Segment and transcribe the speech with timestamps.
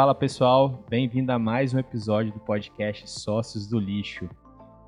[0.00, 4.30] Fala pessoal, bem-vindo a mais um episódio do podcast Sócios do Lixo.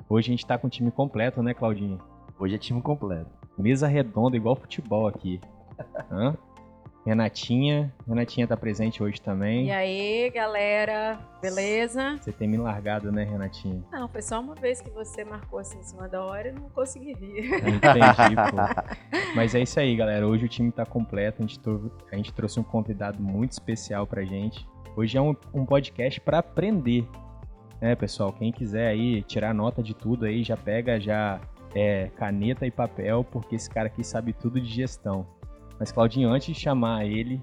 [0.08, 1.98] Hoje a gente tá com o time completo, né, Claudinho?
[2.38, 3.28] Hoje é time completo.
[3.58, 5.38] Mesa redonda, igual futebol aqui.
[6.10, 6.34] Hã?
[7.04, 9.66] Renatinha, Renatinha tá presente hoje também.
[9.66, 12.16] E aí, galera, beleza?
[12.18, 13.84] Você tem me largado, né, Renatinha?
[13.92, 16.70] Não, foi só uma vez que você marcou assim em cima da hora e não
[16.70, 17.52] consegui vir.
[17.68, 19.20] Entendi, pô.
[19.36, 20.26] Mas é isso aí, galera.
[20.26, 21.42] Hoje o time tá completo.
[21.42, 24.66] A gente, trou- a gente trouxe um convidado muito especial pra gente.
[24.94, 27.08] Hoje é um, um podcast pra aprender.
[27.80, 28.32] Né, pessoal?
[28.32, 31.40] Quem quiser aí tirar nota de tudo aí, já pega já
[31.74, 35.26] é, caneta e papel, porque esse cara aqui sabe tudo de gestão.
[35.78, 37.40] Mas, Claudinho, antes de chamar ele,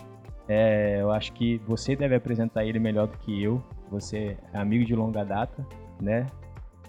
[0.48, 3.62] é, eu acho que você deve apresentar ele melhor do que eu.
[3.92, 5.66] Você é amigo de longa data,
[6.00, 6.28] né?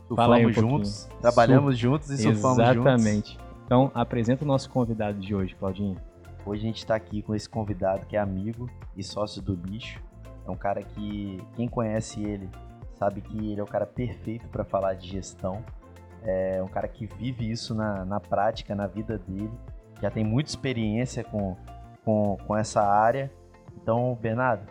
[0.05, 0.53] Um Surfamos pouquinho.
[0.53, 2.77] juntos, trabalhamos juntos e surfamos juntos.
[2.77, 3.39] Exatamente.
[3.65, 5.97] Então, apresenta o nosso convidado de hoje, Claudinho.
[6.45, 10.01] Hoje a gente tá aqui com esse convidado que é amigo e sócio do bicho.
[10.51, 12.51] É um cara que, quem conhece ele,
[12.95, 15.65] sabe que ele é o cara perfeito para falar de gestão.
[16.23, 19.53] É um cara que vive isso na, na prática, na vida dele.
[20.03, 21.57] Já tem muita experiência com,
[22.05, 23.33] com, com essa área.
[23.77, 24.67] Então, Bernardo,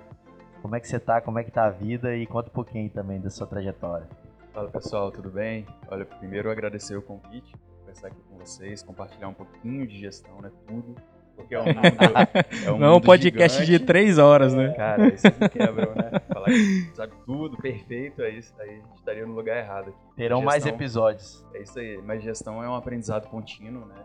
[0.62, 1.22] como é que você tá?
[1.22, 2.14] Como é que tá a vida?
[2.14, 4.08] E conta um pouquinho também da sua trajetória.
[4.54, 5.66] Fala pessoal, tudo bem?
[5.88, 10.52] Olha, primeiro agradecer o convite, conversar aqui com vocês, compartilhar um pouquinho de gestão, né?
[10.68, 10.96] Tudo.
[11.40, 11.76] Porque é um mundo.
[12.66, 13.80] É um Não é um mundo podcast gigante.
[13.80, 14.74] de três horas, né?
[14.76, 16.12] Cara, isso me quebram, né?
[16.32, 18.54] Falar que sabe tudo, perfeito, é isso.
[18.60, 19.98] Aí a gente estaria no lugar errado aqui.
[20.16, 21.46] Terão mais Gestão- episódios.
[21.54, 23.96] É isso aí, mas gestão é um aprendizado contínuo, né?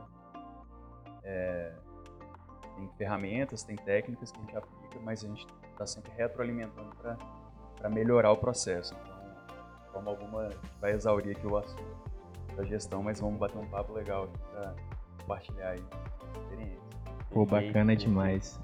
[1.24, 1.72] É,
[2.76, 6.90] tem ferramentas, tem técnicas que a gente aplica, mas a gente está sempre retroalimentando
[7.80, 8.94] para melhorar o processo.
[9.02, 9.14] Então,
[9.86, 11.82] de forma alguma, a gente vai exaurir aqui o assunto
[12.56, 14.74] da gestão, mas vamos bater um papo legal aqui para
[15.20, 16.83] compartilhar aí a experiência.
[17.34, 18.60] Pô, bacana demais.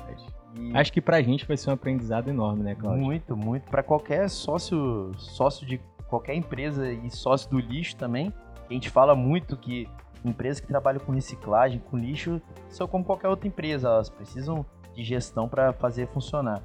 [0.55, 3.03] E Acho que pra gente vai ser um aprendizado enorme, né, Claudio?
[3.03, 3.69] muito, muito.
[3.69, 8.33] Para qualquer sócio, sócio de qualquer empresa e sócio do lixo também,
[8.69, 9.89] a gente fala muito que
[10.25, 15.03] empresas que trabalham com reciclagem, com lixo, são como qualquer outra empresa, elas precisam de
[15.03, 16.63] gestão para fazer funcionar.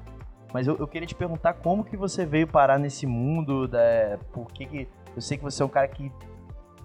[0.52, 4.46] Mas eu, eu queria te perguntar como que você veio parar nesse mundo, da, por
[4.52, 4.88] que que...
[5.14, 6.12] Eu sei que você é um cara que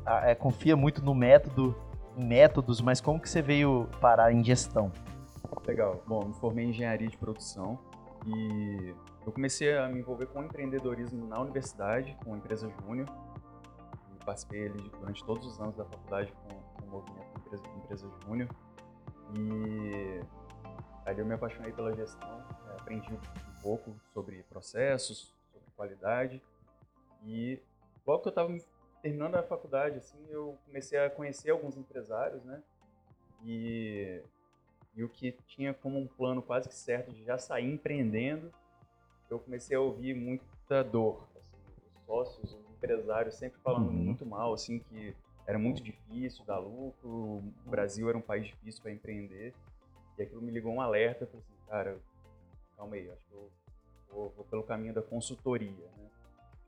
[0.05, 1.75] ah, é, confia muito no método,
[2.17, 4.91] em métodos, mas como que você veio parar em gestão?
[5.65, 6.03] Legal.
[6.07, 7.79] Bom, me formei em engenharia de produção
[8.25, 8.95] e
[9.25, 13.07] eu comecei a me envolver com empreendedorismo na universidade, com a empresa Júnior.
[14.25, 18.49] Participei ali durante todos os anos da faculdade com, com o movimento Empresa, empresa Júnior.
[19.37, 20.21] E
[21.05, 26.41] ali eu me apaixonei pela gestão, né, aprendi um pouco sobre processos, sobre qualidade.
[27.23, 27.59] E
[28.05, 28.55] logo que eu estava
[29.01, 32.61] terminando a faculdade, assim, eu comecei a conhecer alguns empresários, né?
[33.43, 34.21] E
[34.95, 38.51] e o que tinha como um plano quase que certo de já sair empreendendo,
[39.29, 41.27] eu comecei a ouvir muita dor.
[41.37, 41.55] assim,
[41.95, 43.93] os sócios, os empresários sempre falando Uhum.
[43.93, 45.15] muito mal, assim, que
[45.47, 49.53] era muito difícil dar lucro, o Brasil era um país difícil para empreender.
[50.17, 51.97] E aquilo me ligou um alerta, eu falei assim, cara,
[52.75, 53.49] calma aí, acho que eu
[54.11, 56.09] vou, vou pelo caminho da consultoria, né?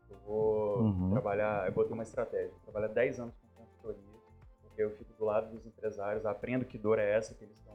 [0.10, 1.10] Eu vou Uhum.
[1.12, 4.20] trabalhar, eu botei uma estratégia, trabalhar 10 anos com consultoria,
[4.62, 7.73] porque eu fico do lado dos empresários, aprendo que dor é essa que eles estão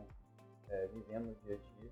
[0.70, 1.90] é, vivendo no dia a dia.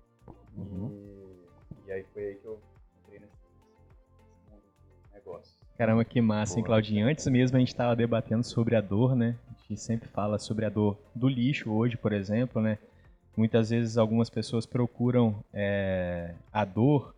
[0.57, 0.89] Uhum.
[0.91, 2.59] E, e aí foi aí que eu
[3.03, 4.61] entrei nesse, nesse mundo
[5.09, 5.57] de negócios.
[5.77, 6.65] Caramba, que massa, hein.
[6.65, 7.07] Claudinho?
[7.07, 9.35] Antes mesmo a gente tava debatendo sobre a dor, né?
[9.49, 12.79] A gente sempre fala sobre a dor do lixo hoje, por exemplo, né?
[13.35, 17.13] Muitas vezes algumas pessoas procuram é, a dor,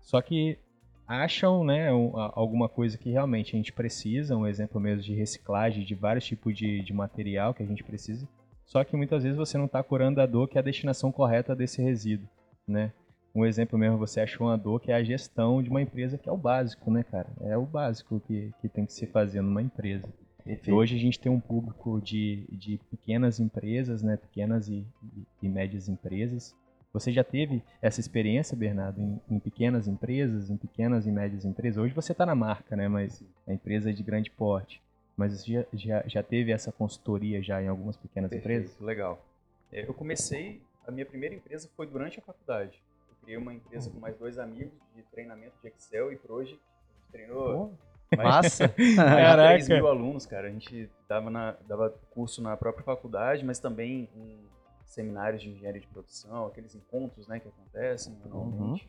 [0.00, 0.58] só que
[1.06, 5.84] acham, né, um- alguma coisa que realmente a gente precisa, um exemplo mesmo de reciclagem
[5.84, 8.28] de vários tipos de, de material que a gente precisa,
[8.70, 11.56] só que muitas vezes você não está curando a dor que é a destinação correta
[11.56, 12.28] desse resíduo,
[12.68, 12.92] né?
[13.34, 16.28] Um exemplo mesmo, você achou uma dor que é a gestão de uma empresa, que
[16.28, 17.26] é o básico, né, cara?
[17.40, 20.08] É o básico que, que tem que se fazer numa empresa.
[20.44, 20.72] Perfeito.
[20.76, 24.16] hoje a gente tem um público de, de pequenas empresas, né?
[24.16, 26.54] Pequenas e, e- e médias empresas.
[26.92, 31.76] Você já teve essa experiência, Bernardo, em, em pequenas empresas, em pequenas e médias empresas?
[31.82, 32.86] Hoje você está na marca, né?
[32.88, 34.80] Mas a empresa é de grande porte.
[35.16, 38.68] Mas já, já, já teve essa consultoria já em algumas pequenas empresas?
[38.70, 39.24] Perfeito, legal.
[39.72, 42.80] É, Eu comecei, a minha primeira empresa foi durante a faculdade.
[43.08, 46.58] Eu criei uma empresa com mais dois amigos de treinamento de Excel e Project.
[46.58, 47.68] A gente treinou
[48.10, 48.64] Pô, massa.
[48.68, 49.48] mais de Caraca.
[49.54, 50.48] 3 mil alunos, cara.
[50.48, 54.38] A gente dava, na, dava curso na própria faculdade, mas também em
[54.86, 58.88] seminários de engenharia de produção, aqueles encontros né, que acontecem anualmente.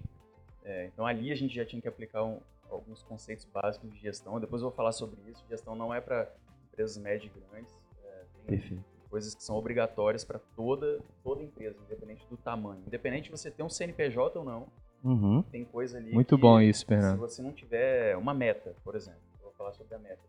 [0.64, 2.40] É, então ali a gente já tinha que aplicar um-
[2.76, 4.40] alguns conceitos básicos de gestão.
[4.40, 5.44] Depois eu vou falar sobre isso.
[5.50, 6.32] Gestão não é para
[6.72, 7.74] empresas médias e grandes.
[8.04, 8.84] É, Perfeito.
[9.10, 12.82] coisas que são obrigatórias para toda, toda empresa, independente do tamanho.
[12.88, 14.68] Independente de você ter um CNPJ ou não,
[15.04, 15.42] Uhum.
[15.42, 16.14] Tem coisa ali.
[16.14, 17.18] Muito que, bom isso, Se Fernando.
[17.18, 20.22] você não tiver uma meta, por exemplo, eu vou falar sobre a meta.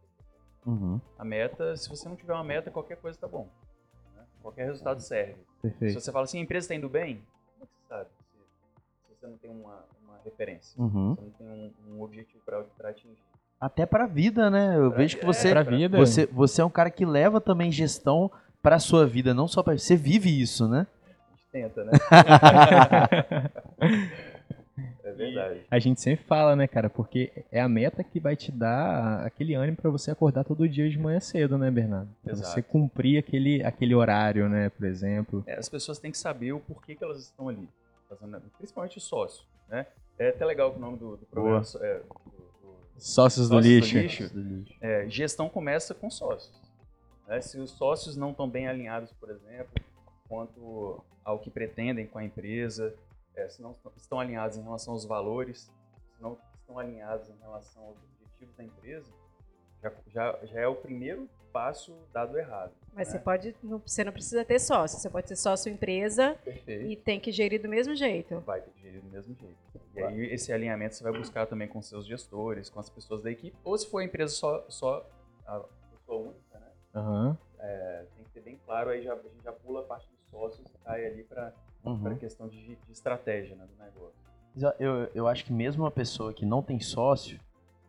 [0.64, 0.98] Uhum.
[1.18, 3.50] A meta, se você não tiver uma meta, qualquer coisa tá bom.
[4.16, 4.24] né?
[4.40, 5.34] Qualquer resultado serve.
[5.34, 6.00] Se Perfeito.
[6.00, 7.16] você fala assim, a empresa está indo bem,
[7.52, 8.10] como é que você sabe?
[8.30, 8.38] Se,
[9.08, 9.84] se você não tem uma,
[10.24, 11.14] referência, Uhum.
[11.14, 13.16] você não tem um, um objetivo para atingir.
[13.60, 14.76] Até pra vida, né?
[14.76, 15.96] Eu Pra- vejo que é, você, Pra vida.
[15.96, 18.30] você, você é um cara que leva também gestão
[18.60, 19.76] pra sua vida, não só pra.
[19.78, 20.86] Você vive isso, né?
[21.04, 21.92] A gente tenta, né?
[25.04, 25.60] é verdade.
[25.70, 26.88] A gente sempre fala, né, cara?
[26.90, 30.88] Porque é a meta que vai te dar aquele ânimo pra você acordar todo dia
[30.88, 32.08] de manhã cedo, né, Bernardo?
[32.22, 32.48] Pra Exato.
[32.50, 35.42] você cumprir aquele, aquele horário, né, por exemplo.
[35.46, 37.68] É, as pessoas têm que saber o porquê que elas estão ali,
[38.08, 39.86] fazendo, principalmente o sócio, né?
[40.18, 43.54] É até legal que o nome do, do programa é, do- do- Sócios do Sócios
[43.54, 43.98] do lixo.
[44.38, 44.74] lixo.
[44.80, 46.54] é, gestão começa com sócios.
[47.26, 47.40] né?
[47.40, 49.72] Se os sócios não estão bem alinhados, por exemplo,
[50.28, 52.94] quanto ao que pretendem com a empresa,
[53.34, 55.62] é, se não estão alinhados em relação aos valores,
[56.16, 59.10] se não estão alinhados em relação aos objetivos da empresa,
[59.82, 62.72] já, já, já é o primeiro passo dado errado.
[62.94, 63.12] Mas né?
[63.14, 63.56] você pode.
[63.62, 64.98] não- Você não precisa ter sócio.
[64.98, 66.84] Você pode ser sócio empresa Perfeito.
[66.90, 68.38] e tem que gerir do mesmo jeito.
[68.40, 69.56] vai ter que gerir do mesmo jeito.
[69.94, 73.30] E aí esse alinhamento você vai buscar também com seus gestores, com as pessoas da
[73.30, 75.06] equipe, ou se for a empresa só, só
[75.46, 75.60] a
[75.90, 76.66] pessoa única, né?
[76.94, 77.38] Aham.
[77.58, 80.18] É, tem que ter bem claro, aí já, a gente já pula a parte dos
[80.30, 81.52] sócios e cai ali para
[81.84, 82.12] Uhum.
[82.12, 84.14] a questão de, de estratégia né, do negócio.
[84.78, 87.40] Eu- Eu, acho que mesmo uma pessoa que não tem sócio,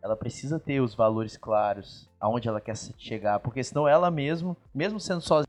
[0.01, 4.99] ela precisa ter os valores claros, aonde ela quer chegar, porque senão ela mesmo, mesmo
[4.99, 5.47] sendo sozinha,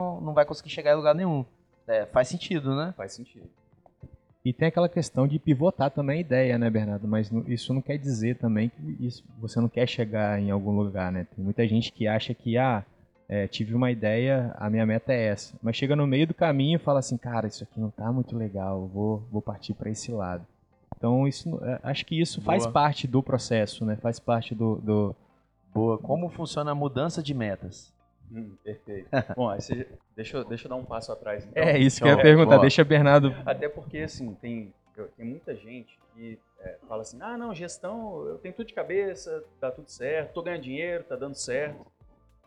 [0.00, 1.44] não, não vai conseguir chegar em lugar nenhum.
[1.86, 2.92] É, faz sentido, né?
[2.96, 3.48] Faz sentido.
[4.46, 7.08] E tem aquela questão de pivotar também a ideia, né, Bernardo?
[7.08, 11.10] Mas isso não quer dizer também que isso, você não quer chegar em algum lugar,
[11.10, 11.26] né?
[11.34, 12.84] Tem muita gente que acha que, ah,
[13.28, 15.52] é, tive uma ideia, a minha meta é essa.
[15.60, 18.36] Mas chega no meio do caminho e fala assim, cara, isso aqui não tá muito
[18.36, 20.46] legal, vou, vou partir para esse lado.
[20.96, 22.72] Então, isso, é, acho que isso faz Boa.
[22.72, 23.96] parte do processo, né?
[23.96, 25.16] Faz parte do, do,
[25.74, 25.98] Boa.
[25.98, 27.92] Como funciona a mudança de metas?
[28.32, 29.08] Hum, perfeito.
[29.36, 29.50] Bom,
[30.14, 31.44] deixa, eu, deixa eu dar um passo atrás.
[31.44, 31.62] Então.
[31.62, 32.50] É isso que eu ia perguntar.
[32.50, 32.60] Boa.
[32.60, 33.34] Deixa Bernardo.
[33.44, 34.72] Até porque, assim, tem,
[35.16, 39.44] tem muita gente que é, fala assim, ah, não, gestão, eu tenho tudo de cabeça,
[39.60, 41.86] tá tudo certo, tô ganhando dinheiro, tá dando certo.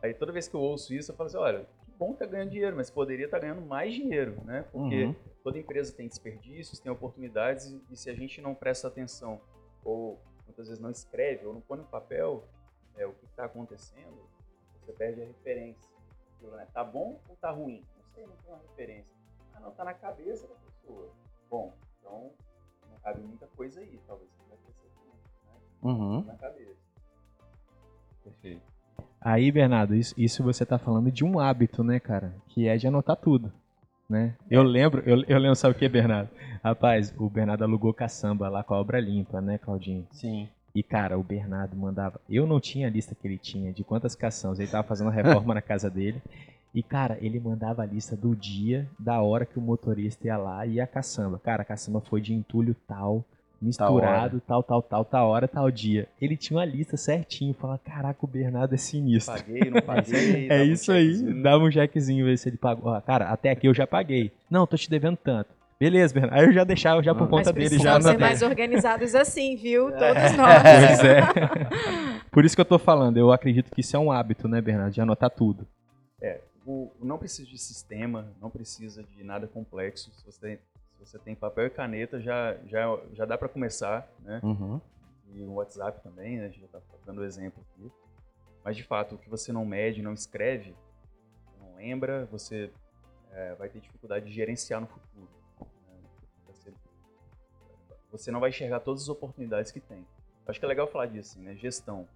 [0.01, 2.25] Aí toda vez que eu ouço isso, eu falo assim, olha, que bom que tá
[2.25, 4.65] ganhando dinheiro, mas poderia estar ganhando mais dinheiro, né?
[4.71, 5.15] Porque Uhum.
[5.43, 9.39] toda empresa tem desperdícios, tem oportunidades, e, e se a gente não presta atenção,
[9.83, 12.43] ou muitas vezes não escreve, ou não põe no papel
[12.97, 14.17] é, o que está acontecendo,
[14.89, 15.89] você perde a referência.
[16.41, 16.68] Né?
[16.74, 17.83] Tá bom ou tá ruim?
[17.97, 19.12] Não sei, não tem uma referência.
[19.53, 21.09] Ah, não, tá na cabeça da pessoa.
[21.50, 22.31] Bom, então
[22.89, 25.91] não cabe muita coisa aí, talvez você vai crescer muito, né?
[25.91, 26.24] Uhum.
[26.24, 26.80] Na cabeça.
[28.24, 28.62] Perfeito.
[29.21, 32.33] Aí, Bernardo, isso, isso você tá falando de um hábito, né, cara?
[32.47, 33.51] Que é de anotar tudo,
[34.09, 34.38] né?
[34.50, 36.30] Eu lembro, eu, eu lembro, sabe o que, Bernardo?
[36.63, 40.07] Rapaz, o Bernardo alugou caçamba lá com a obra limpa, né, Claudinho?
[40.12, 40.50] Sim.
[40.74, 42.19] E, cara, o Bernardo mandava.
[42.30, 44.60] Eu não tinha a lista que ele tinha de quantas caçambas.
[44.60, 46.21] Ele tava fazendo a reforma na casa dele.
[46.74, 50.66] E, cara, ele mandava a lista do dia, da hora que o motorista ia lá
[50.66, 51.39] e a caçamba.
[51.39, 53.25] Cara, a caçamba foi de entulho tal,
[53.60, 56.07] misturado, tal, tal, tal, tal hora, tal dia.
[56.21, 57.56] Ele tinha uma lista certinho.
[57.56, 59.33] Fala, caraca, o Bernardo é sinistro.
[59.33, 60.48] Paguei, não paguei.
[60.48, 62.92] É um isso aí, dava um jackzinho, ver se ele pagou.
[62.92, 64.31] Ó, cara, até aqui eu já paguei.
[64.50, 65.50] Não, tô te devendo tanto.
[65.79, 66.35] Beleza, Bernardo.
[66.41, 67.27] Aí eu já deixava já por Ah.
[67.27, 69.89] conta Mas dele já precisamos ser mais organizados assim, viu?
[69.91, 70.01] Todos
[70.36, 71.03] Pois nós.
[71.03, 71.21] é.
[72.31, 74.93] Por isso que eu tô falando, eu acredito que isso é um hábito, né, Bernardo?
[74.93, 75.65] De anotar tudo.
[76.65, 80.12] O- não precisa de sistema, não precisa de nada complexo.
[80.13, 84.07] Se você tem, se você tem papel e caneta, já, já, já dá para começar,
[84.24, 84.39] né?
[84.43, 84.79] Uhum.
[85.33, 86.45] E o WhatsApp também, né?
[86.45, 87.89] A gente já tá dando exemplo aqui.
[88.63, 90.75] Mas, de fato, o que você não mede, não escreve,
[91.59, 92.69] não lembra, você
[93.33, 95.27] é, vai ter dificuldade de gerenciar no futuro.
[98.12, 100.06] Você, não vai enxergar todas as oportunidades que tem.
[100.48, 101.56] Acho que é legal falar disso, assim, né?
[101.56, 102.08] Gestão.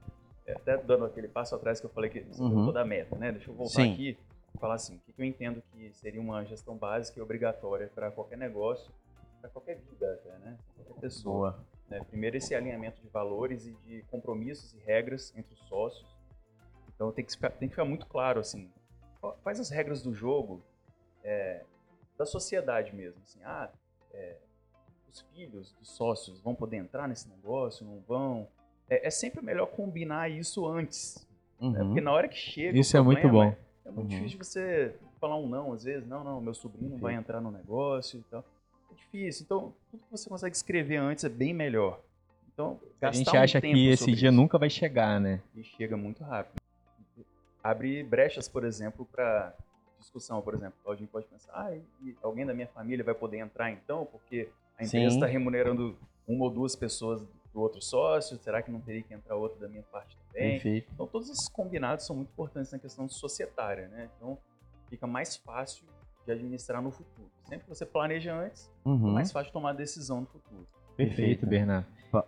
[0.45, 2.71] É, até dando aquele passo atrás que eu falei que Uhum.
[2.71, 3.31] da meta, né?
[3.31, 3.93] Deixa eu voltar Sim.
[3.93, 4.17] aqui
[4.53, 8.11] e falar assim, o que eu entendo que seria uma gestão básica e obrigatória para
[8.11, 8.91] qualquer negócio,
[9.39, 10.57] para qualquer vida até, né?
[10.75, 11.59] Qualquer pessoa.
[11.89, 12.03] Né?
[12.09, 16.07] Primeiro, esse alinhamento de valores e de compromissos e regras entre os sócios.
[16.95, 18.69] Então, tem que ficar, tem que ficar muito claro, assim,
[19.43, 20.61] quais as regras do jogo
[21.23, 21.63] é,
[22.17, 23.21] da sociedade mesmo.
[23.23, 23.69] Assim, ah,
[24.11, 24.37] é,
[25.13, 28.47] os filhos dos sócios vão poder entrar nesse negócio, não vão?
[28.89, 31.27] É, é sempre melhor combinar isso antes.
[31.61, 31.67] né?
[31.81, 31.87] Uhum.
[31.87, 32.77] Porque na hora que chega.
[32.77, 33.57] Isso é muito problema, bom.
[33.85, 34.17] É muito Uhum.
[34.17, 36.07] difícil você falar um não, às vezes.
[36.07, 38.43] Não, não, meu sobrinho não vai entrar no negócio e tal.
[38.91, 39.43] É difícil.
[39.45, 42.01] Então, tudo que você consegue escrever antes é bem melhor.
[42.51, 44.35] Então, A gente um acha tempo que esse dia isso.
[44.35, 45.41] nunca vai chegar, né?
[45.55, 46.61] E chega muito rápido.
[47.63, 49.55] Abre brechas, por exemplo, para
[49.99, 50.77] discussão, por exemplo.
[50.85, 54.83] Alguém pode pensar, ah, e alguém da minha família vai poder entrar então, porque A
[54.83, 57.21] empresa está remunerando uma ou duas pessoas
[57.53, 60.53] do outro sócio, será que não teria que entrar outra da minha parte também?
[60.53, 60.89] Perfeito.
[60.93, 64.09] Então, todos esses combinados são muito importantes na questão societária, né?
[64.17, 64.37] Então,
[64.89, 65.85] fica mais fácil
[66.25, 67.29] de administrar no futuro.
[67.43, 69.11] Sempre que você planeja antes, é Uhum.
[69.13, 70.65] mais fácil tomar a decisão no futuro.
[70.97, 71.45] Perfeito, Perfeito.
[71.45, 71.85] Bernardo.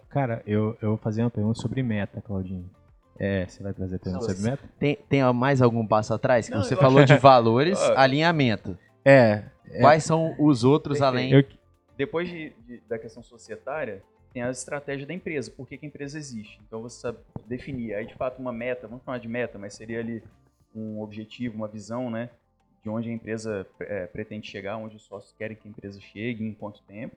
[0.10, 2.70] Cara, eu, eu vou fazer uma pergunta sobre meta, Claudinho.
[3.18, 4.64] É, você vai trazer pergunta Não, sobre meta?
[4.78, 6.50] Tem, tem mais algum passo atrás?
[6.50, 8.02] Não, você falou de valores, Ah.
[8.04, 8.78] alinhamento.
[9.06, 9.44] É.
[9.70, 11.14] é, Quais são os outros Perfeito.
[11.16, 11.32] além?
[11.32, 11.65] eu-
[11.98, 15.90] Depois de- de- da questão societária, tem a estratégia da empresa, por que, que a
[15.90, 16.60] empresa existe.
[16.68, 20.00] Então você sabe definir, aí de fato uma meta, vamos chamar de meta, mas seria
[20.00, 20.22] ali
[20.76, 22.30] um objetivo, uma visão, né?
[22.84, 26.44] De onde a empresa eh, pretende chegar, onde os sócios querem que a empresa chegue,
[26.44, 27.16] em quanto tempo.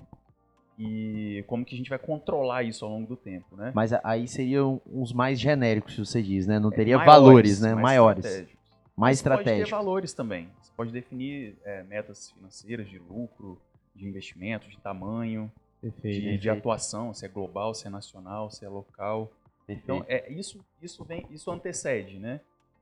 [0.78, 3.72] E como que a gente vai controlar isso ao longo do tempo, né?
[3.74, 6.60] Mas aí seriam uns mais genéricos, se você diz, né?
[6.60, 7.74] Não teria É, Maiores, valores, né?
[7.74, 8.24] mais Maiores.
[8.24, 8.58] estratégicos.
[8.96, 9.70] Mais Você Pode ter estratégicos.
[9.70, 10.48] valores também.
[10.62, 13.60] Você pode definir eh, metas financeiras de lucro,
[13.98, 15.50] de investimento, de tamanho,
[15.80, 16.20] Perfeito.
[16.22, 19.30] de, de atuação, se é global, se é nacional, se é local.
[19.68, 20.26] Então, Perfeito.
[20.28, 22.40] é, isso, isso, vem, isso antecede, né?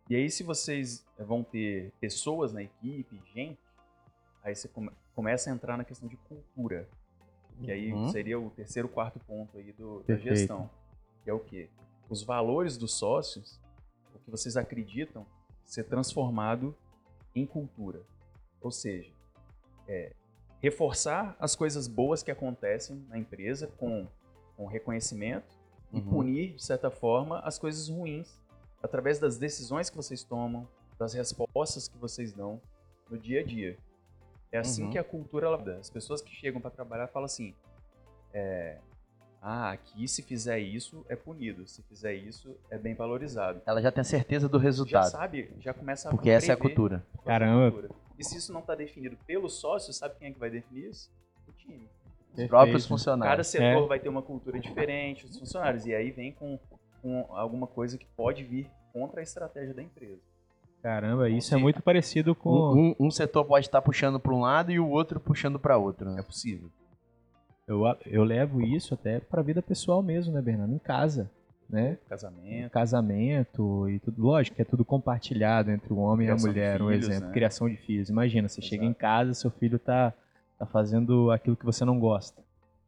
[0.08, 3.58] E aí, se vocês eh, vão ter pessoas na equipe, gente,
[4.44, 6.88] aí você come- começa a entrar na questão de cultura.
[7.64, 8.08] Que aí Uhum.
[8.10, 10.36] seria o terceiro, quarto ponto aí do, da Perfeito.
[10.36, 10.70] gestão.
[11.24, 11.68] Que é o quê?
[12.08, 13.58] Os valores dos sócios,
[14.14, 15.26] o que vocês acreditam
[15.64, 16.76] ser transformado
[17.34, 18.02] em cultura.
[18.60, 19.10] Ou seja,
[19.88, 20.12] é,
[20.70, 24.06] reforçar as coisas boas que acontecem na empresa com,
[24.56, 25.54] com reconhecimento
[25.92, 26.06] e Uhum.
[26.10, 28.28] punir, de certa forma, as coisas ruins
[28.82, 30.66] através das decisões que vocês tomam,
[30.98, 32.60] das respostas que vocês dão
[33.08, 33.78] no dia a dia.
[34.50, 34.90] É assim Uhum.
[34.90, 35.76] que a cultura ela dá.
[35.76, 37.54] As pessoas que chegam para trabalhar falam assim:
[38.34, 38.78] é,
[39.40, 43.60] ah, aqui se fizer isso é punido, se fizer isso é bem valorizado.
[43.66, 45.10] Ela já tem a certeza do Já resultado.
[45.10, 47.04] sabe, já começa a Porque essa é a cultura.
[47.14, 47.70] é a Caramba.
[47.70, 48.05] cultura.
[48.18, 51.10] E se isso não está definido pelos sócios, sabe quem é que vai definir isso?
[51.48, 51.84] O time.
[51.84, 52.48] Os Perfeito.
[52.48, 53.46] próprios Cada funcionários.
[53.46, 53.86] setor É.
[53.86, 55.86] vai ter uma cultura diferente, os funcionários.
[55.86, 56.58] E aí vem com,
[57.02, 60.20] com alguma coisa que pode vir contra a estratégia da empresa.
[60.82, 61.62] Caramba, isso é Sim.
[61.62, 62.50] muito parecido com.
[62.50, 65.76] Um, um- um setor pode estar puxando para um lado e o outro puxando para
[65.76, 66.10] outro.
[66.10, 66.22] É Né?
[66.22, 66.70] possível.
[67.66, 70.72] Eu, eu levo isso até pra vida pessoal mesmo, né, Bernardo?
[70.72, 71.28] Em casa,
[71.68, 71.98] né?
[72.08, 72.70] Casamento.
[72.70, 74.22] Casamento e tudo.
[74.22, 77.26] Lógico que é tudo compartilhado entre o homem Criação e a mulher, um filhos, exemplo.
[77.28, 77.32] né?
[77.34, 78.08] Criação de filhos.
[78.08, 79.00] Imagina, você chega em Exato.
[79.00, 80.12] casa, seu filho tá,
[80.58, 82.40] tá fazendo aquilo que você não gosta,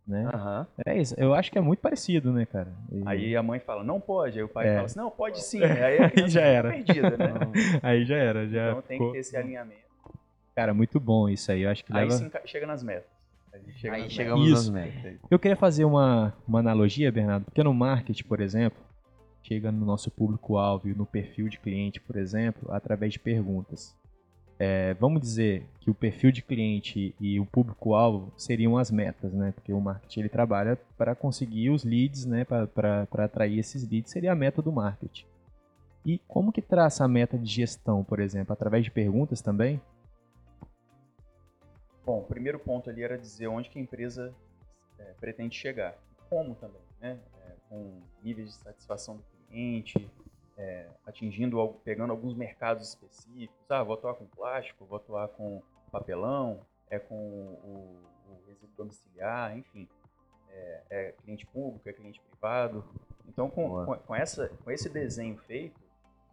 [0.07, 0.31] né?
[0.33, 0.67] Aham.
[0.87, 1.15] É isso.
[1.19, 2.73] Eu acho que é muito parecido, né, cara?
[2.93, 4.39] E- Aí a mãe fala, não pode.
[4.39, 4.75] Aí o pai É.
[4.75, 5.63] fala assim, não, pode sim.
[5.63, 6.71] Aí a criança Já era.
[6.71, 7.33] perdida, né?
[7.83, 9.89] Aí já era, já Então tem ficou- que ter esse alinhamento.
[10.55, 11.63] Cara, muito bom isso aí.
[11.63, 12.11] Eu acho que Aí leva...
[12.13, 13.18] sim chega nas metas.
[13.91, 15.19] Aí chegamos nas metas.
[15.31, 18.79] Eu queria fazer uma, uma analogia, Bernardo, porque no marketing, por exemplo,
[19.43, 23.97] chega no nosso público-alvo e no perfil de cliente, por exemplo, através de perguntas.
[24.61, 29.53] É, vamos dizer que o perfil de cliente e o público-alvo seriam as metas, né?
[29.53, 32.45] Porque o marketing ele trabalha para conseguir os leads, né?
[32.45, 35.25] Para atrair esses leads, seria a meta do marketing.
[36.05, 38.53] E como que traça a meta de gestão, por exemplo?
[38.53, 39.81] Através de perguntas também?
[42.09, 44.35] Bom, o primeiro ponto ali era dizer onde que a empresa
[44.99, 45.95] é, pretende chegar.
[46.11, 47.21] E como também, né?
[47.45, 50.11] É, com níveis de satisfação do cliente,
[50.57, 53.55] é, atingindo, pegando alguns mercados específicos.
[53.69, 55.61] Ah, vou atuar com plástico, vou atuar com
[55.93, 59.87] papelão, é com o, o resíduo domiciliar, enfim.
[60.49, 62.83] É, é cliente público, é cliente privado.
[63.29, 65.79] Então, com, com, com essa, com esse desenho feito,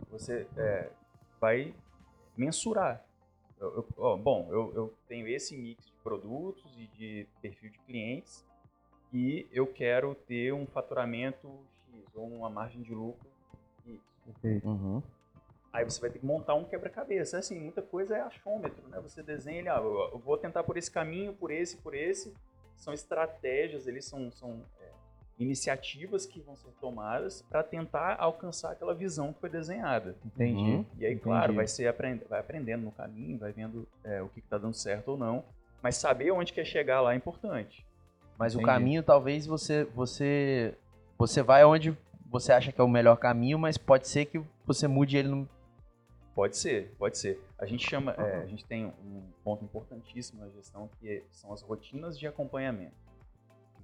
[0.09, 0.89] você é,
[1.37, 1.75] vai
[2.37, 3.05] mensurar.
[3.59, 8.45] Eu- eu- bom, eu, eu tenho esse mix de produtos e de perfil de clientes
[9.13, 11.49] e eu quero ter um faturamento
[11.91, 13.27] X ou uma margem de lucro
[13.85, 14.63] X.
[14.63, 15.01] Uhum.
[15.71, 17.37] Aí você vai ter que montar um quebra-cabeça.
[17.37, 18.99] Assim, muita coisa é achômetro, né?
[19.01, 22.33] Você desenha ele, ah, eu eu vou tentar por esse caminho, por esse, por esse.
[22.77, 24.84] São estratégias, eles são, são é,
[25.37, 30.15] iniciativas que vão ser tomadas para tentar alcançar aquela visão que foi desenhada.
[30.25, 30.61] Entendi.
[30.61, 30.85] Uhum.
[30.97, 31.23] E aí, Entendi.
[31.23, 32.21] claro, vai, ser aprend...
[32.29, 35.43] vai aprendendo no caminho, vai vendo é, o que está dando certo ou não.
[35.81, 37.85] Mas saber onde quer chegar lá é importante.
[38.37, 38.71] Mas o Entendi.
[38.71, 40.73] caminho, talvez você, você,
[41.17, 41.95] você vai onde
[42.29, 45.47] você acha que é o melhor caminho, mas pode ser que você mude ele no.
[46.33, 47.39] Pode ser, pode ser.
[47.57, 51.53] A gente chama, é, a gente tem um ponto importantíssimo na gestão que é- são
[51.53, 52.95] as rotinas de acompanhamento.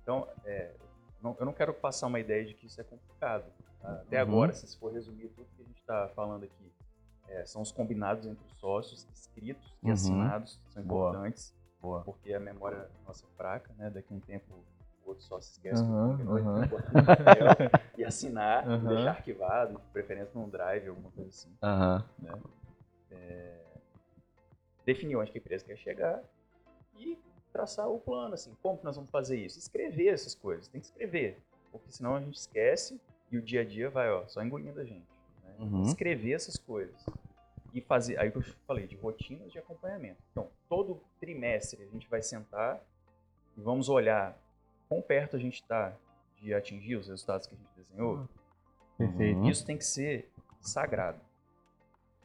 [0.02, 0.72] Então, é,
[1.22, 3.52] não- eu não quero passar uma ideia de que isso é complicado.
[3.80, 3.94] tá?
[3.94, 4.22] Até Uhum.
[4.22, 6.72] agora, se for resumir tudo que a gente está falando aqui,
[7.28, 9.94] é, são os combinados entre os sócios, escritos e Uhum.
[9.94, 12.04] assinados, são importantes, Boa.
[12.04, 13.90] porque a memória nossa é fraca, né?
[13.90, 14.54] Daqui a um tempo
[15.04, 16.54] o outro sócio esquece Aham, que combinou, ele aham.
[16.60, 17.48] tem que botar no papel
[17.98, 18.88] e assinar, Aham.
[18.96, 22.06] deixar arquivado, de preferência num drive, alguma coisa assim Aham.
[24.86, 26.22] definir onde que a empresa quer chegar
[26.96, 27.18] e
[27.52, 29.60] traçar o plano, assim, como que nós vamos fazer isso?
[29.60, 31.42] Escrever essas coisas, tem que escrever,
[31.72, 33.00] porque senão a gente esquece
[33.32, 35.08] e o dia a dia vai, ó, só engolindo a gente.
[35.44, 35.56] Né?
[35.60, 35.84] Uhum.
[35.84, 37.06] Escrever essas coisas
[37.74, 40.22] e fazer, aí que eu falei, de rotinas de acompanhamento.
[40.32, 42.82] Então, todo trimestre a gente vai sentar
[43.58, 44.38] e vamos olhar
[44.90, 45.96] quão perto a gente está
[46.38, 48.28] de atingir os resultados que a gente desenhou.
[48.98, 49.40] Perfeito.
[49.40, 49.50] Uhum.
[49.50, 50.30] Isso tem que ser
[50.60, 51.20] sagrado.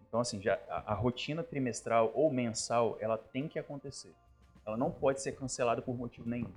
[0.08, 4.14] Então, assim, já, a, a rotina trimestral ou mensal, ela tem que acontecer.
[4.66, 6.50] Ela não pode ser cancelada por motivo nenhum.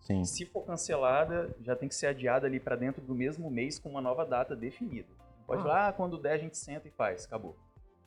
[0.00, 0.24] Sim.
[0.24, 3.88] Se for cancelada, já tem que ser adiada ali para dentro do mesmo mês com
[3.90, 5.08] uma nova data definida.
[5.38, 5.64] Não pode Ah.
[5.64, 7.54] falar, ah, quando der a gente senta e faz, acabou.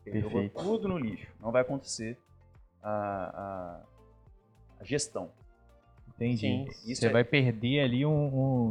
[0.06, 0.60] Jogou Perfeito.
[0.62, 1.32] tudo no lixo.
[1.40, 2.18] Não vai acontecer
[2.82, 2.92] a,
[3.80, 3.84] a-
[4.82, 5.32] a gestão.
[6.10, 6.40] Entendi.
[6.40, 6.64] Sim.
[6.92, 8.12] Isso Você é- vai perder ali um.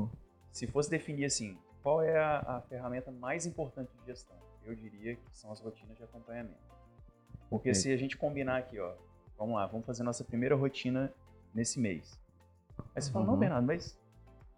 [0.02, 0.08] um-
[0.50, 4.36] Se fosse definir assim, qual é a, a ferramenta mais importante de gestão?
[4.66, 6.60] Eu diria que são as rotinas de acompanhamento.
[7.48, 8.92] Porque se a gente combinar aqui, ó,
[9.38, 11.12] vamos lá, vamos fazer nossa primeira rotina
[11.54, 12.18] nesse mês.
[12.94, 13.38] Aí você fala, não, Uhum.
[13.40, 13.98] Bernardo, mas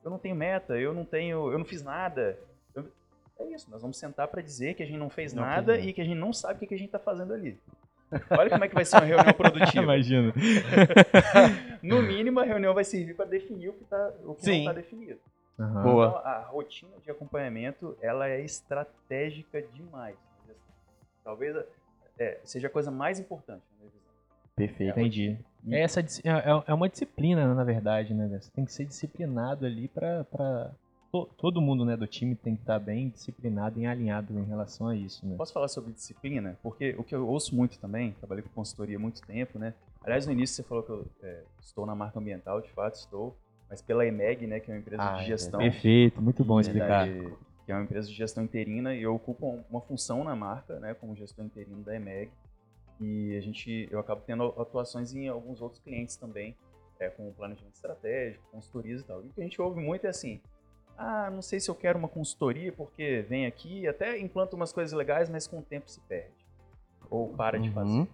[0.05, 2.39] eu não tenho meta, eu não tenho, eu não fiz nada.
[2.75, 2.91] Eu-
[3.39, 5.93] É isso, nós vamos sentar para dizer que a gente não fez Não nada e
[5.93, 7.59] que a gente não sabe o que que a gente está fazendo ali.
[8.31, 9.83] Olha como é que vai ser uma reunião produtiva.
[9.83, 10.33] Imagina.
[11.83, 14.73] No mínimo, a reunião vai servir para definir o que, tá, o que não está
[14.73, 15.19] definido.
[15.59, 15.83] Aham.
[15.83, 16.07] Boa.
[16.09, 20.17] Então, a rotina de acompanhamento, ela é estratégica demais.
[21.23, 21.57] Talvez
[22.19, 24.04] é, seja a coisa mais importante na minha visão.
[24.57, 24.99] Perfeito.
[24.99, 25.39] Entendi.
[25.71, 28.29] É, essa, é, é- é uma disciplina, na verdade, né?
[28.41, 30.25] Você tem que ser disciplinado ali pra.
[30.25, 30.71] pra...
[31.11, 34.89] to- Todo mundo né, do time tem que estar bem disciplinado e alinhado em relação
[34.89, 35.37] a isso, né?
[35.37, 36.57] Posso falar sobre disciplina?
[36.63, 39.75] Porque o que eu ouço muito também, trabalhei com consultoria há muito tempo, né?
[40.03, 43.35] Aliás, no início você falou que eu é, estou na marca ambiental, de fato estou,
[43.71, 45.59] mas pela EMEG, né, que é uma empresa Ah, de é gestão.
[45.61, 47.07] Perfeito, muito bom explicar.
[47.07, 50.37] Verdade, que é uma empresa de gestão interina e eu ocupo um- uma função na
[50.37, 52.31] marca, né, como gestor interino da EMEG.
[53.01, 56.57] E a gente, eu acabo tendo atuações em alguns outros clientes também,
[56.99, 59.25] é, com planejamento estratégico, consultorias e tal.
[59.25, 60.41] E o que a gente ouve muito é assim,
[60.97, 64.93] ah, não sei se eu quero uma consultoria porque vem aqui, até implanta umas coisas
[64.93, 66.33] legais, mas com o tempo se perde.
[67.11, 67.91] Ou para de fazer.
[67.91, 68.09] Uhum.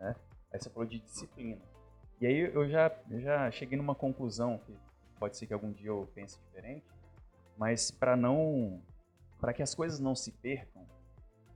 [0.00, 1.60] Aí você falou de disciplina.
[2.20, 4.74] E aí eu já, eu já cheguei numa conclusão que
[5.18, 6.86] pode ser que algum dia eu pense diferente,
[7.58, 8.80] mas para não,
[9.40, 10.86] para que as coisas não se percam,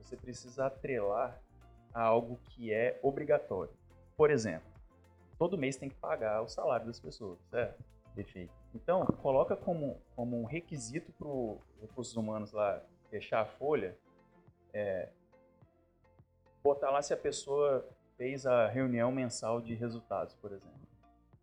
[0.01, 1.41] você precisa atrelar
[1.93, 3.73] a algo que é obrigatório.
[4.17, 4.69] Por exemplo,
[5.39, 7.83] todo mês tem que pagar o salário das pessoas, certo?
[8.15, 8.53] Perfeito.
[8.75, 13.97] Então, coloca como, como um requisito para os recursos humanos lá fechar a folha,
[14.73, 15.09] é,
[16.63, 20.79] botar lá se a pessoa fez a reunião mensal de resultados, por exemplo.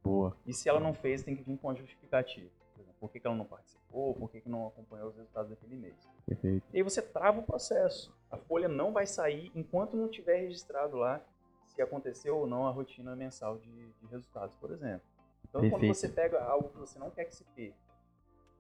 [0.04, 0.38] Boa.
[0.46, 2.50] E se ela não fez, tem que vir com a justificativa.
[3.06, 5.96] Por, que, que ela não participou, por que, que não acompanhou os resultados daquele mês.
[6.26, 6.66] Perfeito.
[6.74, 8.12] E aí você trava o processo.
[8.32, 11.22] A folha não vai sair enquanto não tiver registrado lá
[11.68, 15.06] se aconteceu ou não a rotina mensal de, de resultados, por exemplo.
[15.48, 15.96] Então, quando Perfeito.
[15.96, 17.76] você pega algo que você não quer que se perca,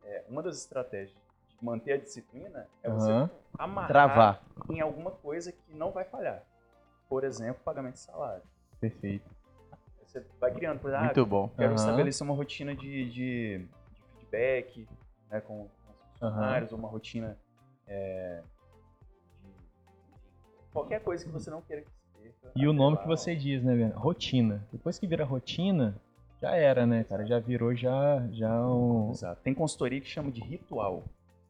[0.04, 1.18] é, uma das estratégias
[1.50, 3.12] de manter a disciplina é você
[3.58, 4.44] amarrar Travar.
[4.70, 6.44] em alguma coisa que não vai falhar.
[7.10, 8.44] Por exemplo, pagamento de salário.
[8.80, 9.28] Perfeito.
[10.04, 11.50] Você vai criando, por exemplo, ah, Muito bom.
[11.50, 11.76] quero Aham.
[11.76, 13.68] estabelecer uma rotina de, de
[14.36, 14.88] feedback
[15.32, 17.38] né, com, com os funcionários, ou uma rotina
[17.88, 18.42] é,
[19.44, 22.52] de qualquer coisa que você não queira que se perca.
[22.56, 24.00] E o nome que atrelar você diz, né, Bernardo?
[24.00, 24.68] Rotina.
[24.72, 25.96] Depois que vira rotina,
[26.42, 27.26] já era, né, cara?
[27.26, 29.12] Já virou já, já ao- um.
[29.12, 29.42] Exato.
[29.42, 31.04] Tem consultoria que chama de ritual.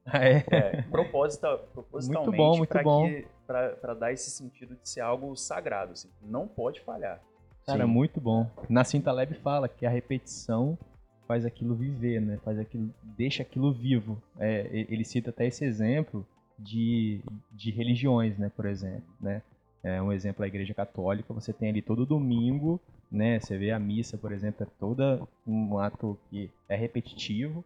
[0.06, 0.44] Ah, é?
[0.52, 3.08] É, proposita, propositalmente bom, muito pra bom.
[3.08, 5.94] que- pra- pra dar esse sentido de ser algo sagrado.
[5.94, 7.20] Assim, não pode falhar.
[7.66, 7.90] Cara, Sim.
[7.92, 8.48] muito bom.
[8.70, 10.78] Na Cinta Lab fala que a repetição
[11.28, 12.38] faz aquilo viver, né?
[12.44, 14.22] Faz aquilo, deixa aquilo vivo.
[14.40, 16.26] É, ele cita até esse exemplo
[16.58, 17.20] de,
[17.52, 18.52] de religiões, né?
[18.56, 19.42] Por exemplo, né?
[19.84, 21.34] É um exemplo a Igreja Católica.
[21.34, 22.80] Você tem ali todo domingo,
[23.12, 23.40] né?
[23.40, 27.64] Você vê a missa, por exemplo, é toda um ato que é repetitivo.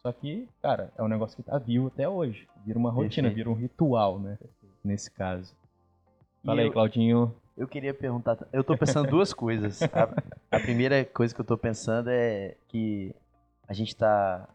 [0.00, 2.46] Só que, cara, é um negócio que tá vivo até hoje.
[2.64, 3.34] Vira uma rotina, Perfeito.
[3.36, 4.38] vira um ritual, né?
[4.82, 5.54] Nesse caso.
[6.44, 7.34] Fala E aí, eu- Claudinho.
[7.58, 8.38] Eu queria perguntar.
[8.52, 9.82] Eu tô pensando duas coisas.
[9.92, 10.08] A,
[10.56, 13.14] a primeira coisa que eu tô pensando é que
[13.68, 14.48] a gente tá.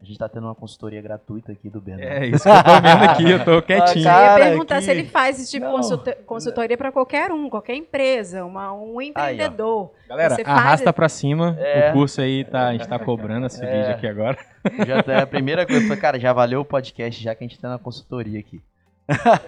[0.00, 2.12] A gente tá tendo uma consultoria gratuita aqui do Bernardo.
[2.12, 4.04] É isso que eu tô vendo aqui, eu tô quietinho.
[4.04, 4.40] cara.
[4.40, 7.76] Eu ia perguntar que- se ele faz esse tipo de consultoria para qualquer um, qualquer
[7.76, 9.92] empresa, uma, um empreendedor.
[10.08, 11.56] Galera, Você faz- arrasta pra cima.
[11.60, 11.90] É.
[11.90, 13.70] O curso aí tá, a gente tá cobrando esse É.
[13.78, 14.36] vídeo aqui agora.
[14.84, 17.68] Já tá, a primeira coisa cara, já valeu o podcast, já que a gente tá
[17.68, 18.60] na consultoria aqui.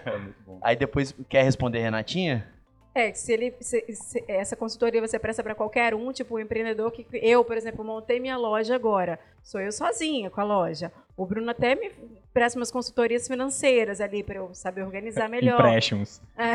[0.07, 0.59] É muito bom.
[0.63, 2.47] Aí depois, quer responder, Renatinha?
[2.95, 6.93] É, se ele se, se, essa consultoria você presta para qualquer um, tipo um empreendedor
[6.93, 9.19] que eu, por exemplo, montei minha loja agora.
[9.43, 10.93] Sou eu sozinha com a loja.
[11.17, 11.91] O Bruno até me
[12.33, 15.59] presta umas consultorias financeiras ali para eu saber organizar melhor.
[15.59, 16.23] Empréstimos.
[16.39, 16.55] É.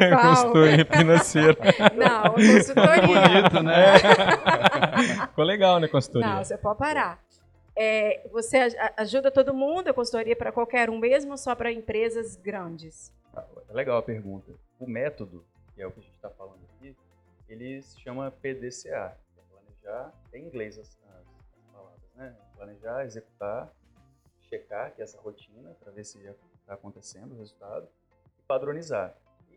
[0.16, 1.56] consultoria financeira.
[1.96, 3.06] Não, consultoria.
[3.06, 3.94] Bonito, né?
[5.28, 6.28] Ficou legal, né, consultoria?
[6.28, 7.20] Não, você pode parar.
[7.76, 8.58] É, você
[8.96, 13.12] ajuda todo mundo, a consultoria para qualquer um mesmo, só para empresas grandes?
[13.68, 14.52] É legal a pergunta.
[14.78, 16.96] O método, que é o que a gente está falando aqui,
[17.48, 19.16] ele se chama PDCA.
[19.36, 22.36] É planejar, é em inglês as, as, as, palavras, né?
[22.56, 23.72] Planejar, executar,
[24.42, 27.88] checar, que é essa rotina, para ver se está acontecendo o resultado,
[28.38, 29.16] e padronizar.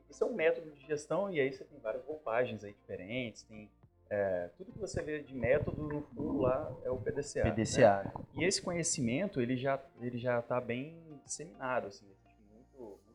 [0.10, 3.70] Isso é um método de gestão e aí você tem várias roupagens aí diferentes, tem
[4.10, 7.44] é, tudo que você vê de método no fundo lá é o PDCA.
[7.44, 8.04] PDCA.
[8.04, 8.14] Né?
[8.36, 12.06] E esse conhecimento ele já ele já está bem disseminado, assim,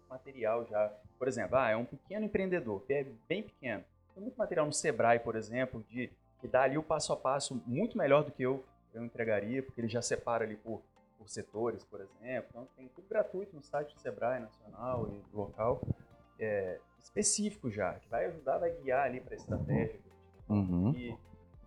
[0.09, 0.93] material já.
[1.19, 3.85] Por exemplo, ah, é um pequeno empreendedor, que é bem pequeno.
[4.15, 7.61] Tem muito material no Sebrae, por exemplo, de que dá ali o passo a passo
[7.67, 10.83] muito melhor do que eu, eu entregaria, porque ele já separa ali por,
[11.17, 12.49] por setores, por exemplo.
[12.51, 15.81] Então tem tudo gratuito no site do Sebrae Nacional e local,
[16.39, 20.01] é, específico já, que vai ajudar, vai guiar ali para a estratégia,
[20.49, 20.93] uhum.
[20.95, 21.17] e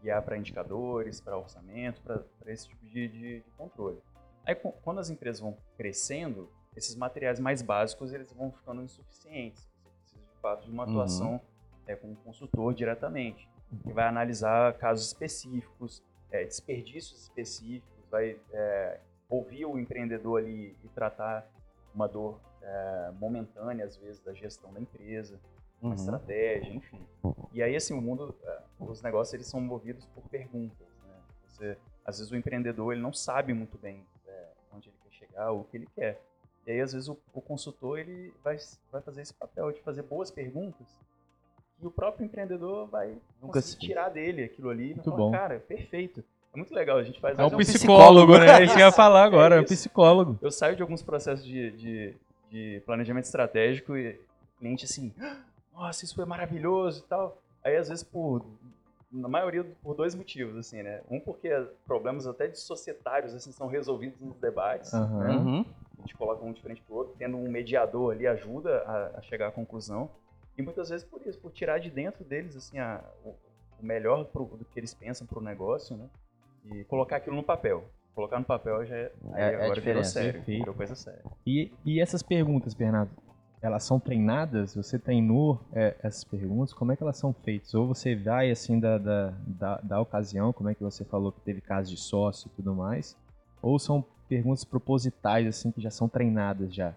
[0.01, 4.01] guiar para indicadores, para orçamento, para esse tipo de, de, de controle.
[4.45, 9.67] Aí quando as empresas vão crescendo, esses materiais mais básicos eles vão ficando insuficientes.
[9.84, 10.89] Você precisa de fato de uma uhum.
[10.89, 11.39] atuação uhum.
[11.88, 13.49] é, com um consultor diretamente,
[13.84, 20.89] que vai analisar casos específicos, é, desperdícios específicos, vai é, ouvir o empreendedor ali e
[20.89, 21.49] tratar
[21.93, 25.39] uma dor é, momentânea, às vezes, da gestão da empresa,
[25.81, 25.95] uma uhum.
[25.95, 27.05] estratégia, enfim.
[27.51, 31.15] E aí, assim, o mundo, é, os negócios, eles são movidos por perguntas, né?
[31.47, 35.51] Você, às vezes, o empreendedor, ele não sabe muito bem é, onde ele quer chegar,
[35.51, 36.21] ou o que ele quer.
[36.65, 38.58] E aí, às vezes, o, o, consultor ele vai,
[38.91, 40.88] vai fazer esse papel de fazer boas perguntas
[41.82, 44.93] e o próprio empreendedor vai Nunca se tirar dele aquilo ali.
[44.93, 45.32] Muito falar, bom.
[45.32, 46.24] Cara, perfeito.
[46.54, 47.39] É muito legal, a gente faz...
[47.39, 48.52] É um, psicólogo, né?
[48.52, 50.38] A gente ia falar agora, é, é um psicólogo.
[50.41, 52.15] Eu saio de alguns processos de, de,
[52.50, 55.13] de planejamento estratégico e o cliente assim,
[55.74, 57.41] nossa, isso foi maravilhoso e tal.
[57.63, 58.45] Aí, às vezes, por
[59.12, 61.02] na maioria por dois motivos, assim, né?
[61.10, 61.50] Um porque
[61.86, 65.19] problemas até de societários assim são resolvidos nos debates, uhum.
[65.19, 65.65] né?
[66.01, 69.21] A gente coloca um de frente pro outro, tendo um mediador ali ajuda a, a,
[69.21, 70.09] chegar à conclusão.
[70.57, 73.29] E muitas vezes por isso, por tirar de dentro deles assim a, o,
[73.79, 76.09] o, melhor pro, do que eles pensam para o negócio, né?
[76.65, 77.85] E colocar aquilo no papel.
[78.15, 81.23] Colocar no papel já é, é, é agora virou sério, virou coisa séria.
[81.45, 83.11] E, e essas perguntas, Bernardo,
[83.61, 84.75] elas são treinadas?
[84.75, 86.73] Você treinou é, essas perguntas?
[86.73, 87.73] Como é que elas são feitas?
[87.75, 91.39] Ou você vai assim da, da, da, da ocasião, como é que você falou que
[91.41, 93.15] teve caso de sócio e tudo mais?
[93.62, 96.95] Ou são perguntas propositais, assim, que já são treinadas já?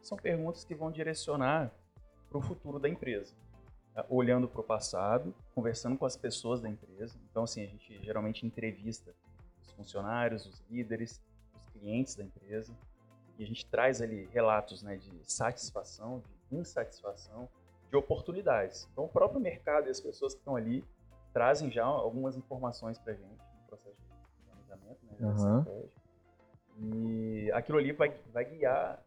[0.00, 1.70] São perguntas que vão direcionar
[2.28, 3.34] para o futuro da empresa.
[3.92, 4.06] Tá?
[4.08, 7.18] Olhando para o passado, conversando com as pessoas da empresa.
[7.30, 9.14] Então, assim, a gente geralmente entrevista
[9.60, 11.20] os funcionários, os líderes,
[11.54, 12.72] os clientes da empresa.
[13.38, 17.48] E a gente traz ali relatos né, de satisfação, de insatisfação,
[17.90, 18.88] de oportunidades.
[18.92, 20.84] Então, o próprio mercado e as pessoas que estão ali
[21.32, 24.09] trazem já algumas informações para a gente no processo de
[24.80, 25.88] planejamento, né, uhum.
[26.82, 29.02] E aquilo ali vai, vai guiar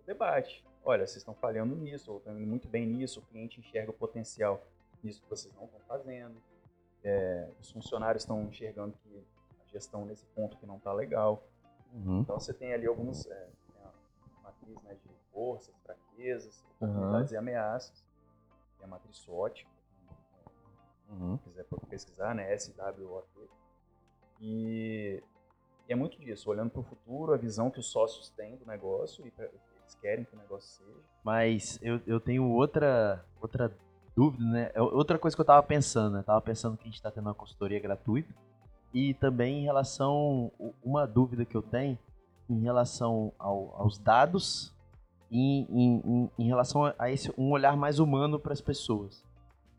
[0.00, 0.64] o debate.
[0.82, 3.94] Olha, vocês estão falhando nisso, ou estão indo muito bem nisso, o cliente enxerga o
[3.94, 4.62] potencial
[5.02, 6.40] nisso que vocês não estão fazendo.
[7.04, 9.24] É, os funcionários estão enxergando que
[9.62, 11.42] a gestão nesse ponto que não está legal.
[11.92, 12.20] Uhum.
[12.20, 13.48] Então você tem ali alguns é,
[14.42, 17.36] matriz né, de forças, fraquezas, oportunidades uhum.
[17.36, 18.04] e ameaças.
[18.78, 19.66] Tem a matriz SWOT,
[21.10, 21.36] uhum.
[21.36, 23.26] se quiser pesquisar, né, SWOT.
[24.40, 25.22] E
[25.90, 28.64] e é muito disso, olhando para o futuro, a visão que os sócios têm do
[28.64, 31.00] negócio e que eles querem que o negócio seja.
[31.24, 33.76] Mas eu, eu tenho outra, outra
[34.14, 34.70] dúvida, né?
[34.72, 36.22] É outra coisa que eu estava pensando, né?
[36.22, 38.32] Tava pensando que a gente está tendo uma consultoria gratuita
[38.94, 41.98] e também em relação, uma dúvida que eu tenho
[42.48, 44.72] em relação ao, aos dados
[45.28, 49.24] e em, em, em, relação a esse um olhar mais humano para as pessoas.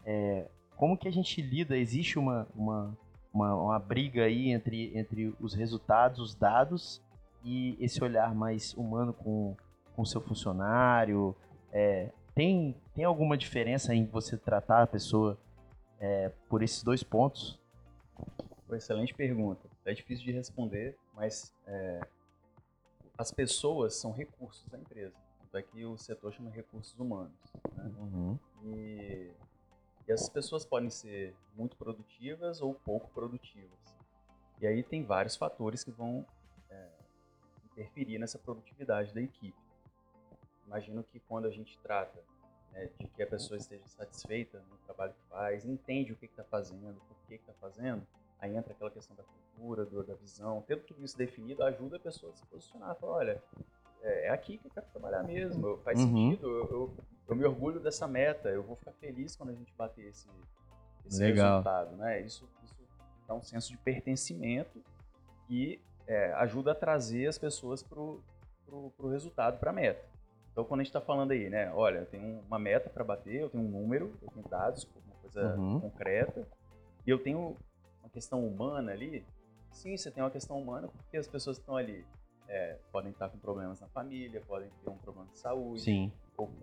[0.05, 1.77] É, como que a gente lida?
[1.77, 2.97] Existe uma, uma
[3.33, 7.01] uma, uma briga aí entre, entre os resultados, os dados
[7.43, 9.55] e esse olhar mais humano com
[9.95, 11.35] o seu funcionário.
[11.71, 15.37] É, tem, tem alguma diferença em você tratar a pessoa
[15.99, 17.59] é, por esses dois pontos?
[18.71, 19.67] Excelente pergunta.
[19.85, 21.99] É difícil de responder, mas é,
[23.17, 25.15] as pessoas são recursos da empresa.
[25.51, 27.33] Tanto é o setor chama recursos humanos.
[27.75, 27.91] Né?
[27.99, 28.39] Uhum.
[28.63, 29.31] E
[30.11, 33.95] e essas pessoas podem ser muito produtivas ou pouco produtivas.
[34.59, 36.25] E aí tem vários fatores que vão
[36.69, 36.89] é,
[37.71, 39.57] interferir nessa produtividade da equipe.
[40.67, 42.21] Imagino que quando a gente trata
[42.73, 46.43] né, de que a pessoa esteja satisfeita no trabalho que faz, entende o que está
[46.43, 48.05] fazendo, por que está fazendo,
[48.37, 51.99] aí entra aquela questão da cultura, do, da visão, tendo tudo isso definido, ajuda a
[51.99, 53.43] pessoa a se posicionar, falar, olha,
[54.01, 56.07] é, é aqui que eu quero trabalhar mesmo, faz uhum.
[56.07, 56.97] sentido, eu, eu,
[57.31, 60.27] eu, me orgulho dessa meta, eu vou ficar feliz quando a gente bater esse,
[61.05, 62.21] esse resultado, né?
[62.21, 62.75] Isso, isso
[63.27, 64.81] dá um senso de pertencimento
[65.49, 70.03] e é, ajuda a trazer as pessoas para o resultado, para a meta.
[70.51, 71.71] Então, quando a gente está falando aí, né?
[71.73, 75.15] Olha, eu tenho uma meta para bater, eu tenho um número, eu tenho dados, uma
[75.21, 75.79] coisa uhum.
[75.79, 76.45] concreta,
[77.05, 77.55] e eu tenho
[78.01, 79.25] uma questão humana ali.
[79.71, 82.05] Sim, você tem uma questão humana porque as pessoas estão ali
[82.51, 86.11] é, podem estar com problemas na família, podem ter um problema de saúde, Sim.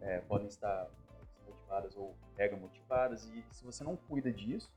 [0.00, 0.88] É, podem estar
[1.46, 4.70] motivadas ou mega motivadas, e se você não cuida disso,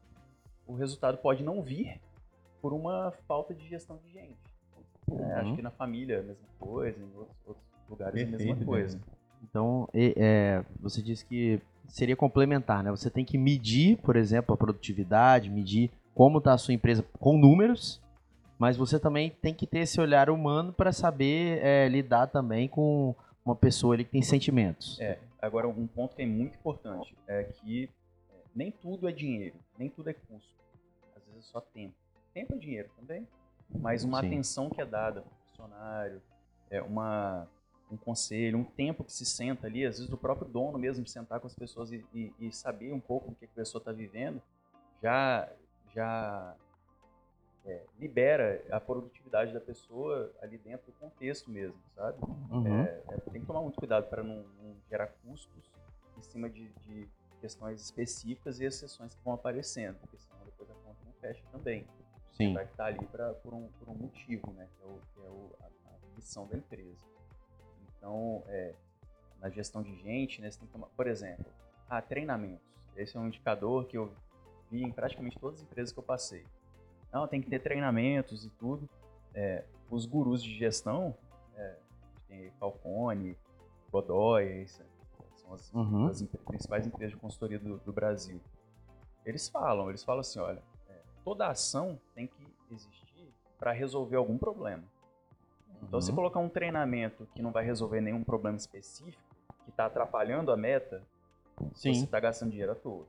[0.68, 2.00] o resultado pode não vir
[2.62, 4.38] por uma falta de gestão de gente.
[5.10, 5.36] É, uhum.
[5.38, 8.56] acho que na família é a mesma coisa, em outros, outros lugares Perfeito, é a
[8.56, 8.98] mesma coisa.
[8.98, 9.12] Mesmo.
[9.44, 12.92] Então, é, você disse que seria complementar, né?
[12.92, 17.38] Você tem que medir, por exemplo, a produtividade, medir como está a sua empresa com
[17.38, 18.02] números,
[18.58, 23.16] mas você também tem que ter esse olhar humano para saber é, lidar também com
[23.46, 25.00] uma pessoa ali que tem sentimentos.
[25.00, 27.90] É, agora um ponto que é muito importante é que
[28.30, 30.56] é, nem tudo é dinheiro, nem tudo é custo.
[31.16, 31.96] Às vezes é só tempo.
[32.34, 33.28] Tempo é dinheiro também,
[33.70, 34.28] mas uma Sim.
[34.28, 36.22] atenção que é dada para o funcionário,
[36.70, 37.48] é uma
[37.92, 41.12] um conselho, um tempo que se senta ali, às vezes do próprio dono mesmo, de
[41.12, 43.92] sentar com as pessoas e, e, e saber um pouco o que a pessoa está
[43.92, 44.42] vivendo,
[45.04, 45.50] já,
[45.94, 46.56] já
[47.66, 52.18] é, libera a produtividade da pessoa ali dentro do contexto mesmo, sabe?
[52.52, 52.82] Uhum.
[52.82, 55.72] É, é, tem que tomar muito cuidado para não, não, gerar custos
[56.18, 57.08] em cima de, de,
[57.40, 61.88] questões específicas e exceções que vão aparecendo, porque senão depois a conta não fecha também.
[62.34, 62.54] Sim.
[62.54, 64.68] Vai estar ali pra, por, um, por um motivo, né?
[64.78, 67.04] Que é, o, que é o, a, a missão da empresa.
[67.98, 68.76] Então, é,
[69.40, 71.46] na gestão de gente, né, você tem que tomar, por exemplo,
[71.90, 72.66] ah, treinamentos.
[72.96, 74.14] Esse é um indicador que eu
[74.70, 76.46] vi em praticamente todas as empresas que eu passei.
[77.12, 78.90] Não, tem que ter treinamentos e tudo.
[79.34, 81.16] É, os gurus de gestão,
[81.56, 81.76] é,
[82.28, 83.38] tem Falcone,
[83.92, 84.66] Godoy,
[85.36, 86.08] são as, uhum.
[86.08, 88.40] as, principais empresas de consultoria do, do, Brasil.
[89.26, 94.38] Eles falam, eles falam assim, olha, é, toda ação tem que existir para resolver algum
[94.38, 94.84] problema.
[95.84, 96.02] Então, uhum.
[96.02, 99.22] se colocar um treinamento que não vai resolver nenhum problema específico,
[99.66, 101.04] que está atrapalhando a meta,
[101.74, 101.94] Sim.
[101.94, 103.06] você está gastando dinheiro à toa.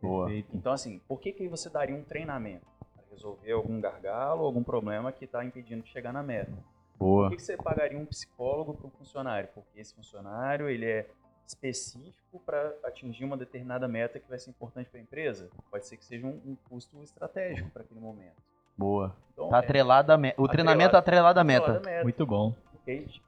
[0.00, 0.32] Boa.
[0.52, 2.66] Então, assim, por que, que você daria um treinamento?
[3.12, 6.52] Resolver algum gargalo, algum problema que está impedindo de chegar na meta.
[6.98, 7.28] Boa.
[7.28, 9.48] Por que, você pagaria um psicólogo para um funcionário?
[9.54, 11.06] Porque esse funcionário, ele é
[11.46, 15.50] específico para atingir uma determinada meta que vai ser importante para a empresa.
[15.70, 18.40] Pode ser que seja um, um custo estratégico para aquele momento.
[18.76, 19.14] Boa.
[19.32, 20.34] Então, tá é, atrelado a me...
[20.36, 21.80] O treinamento atrelado à meta.
[21.80, 22.02] meta.
[22.02, 22.54] Muito bom.
[22.70, 23.22] Porque a gente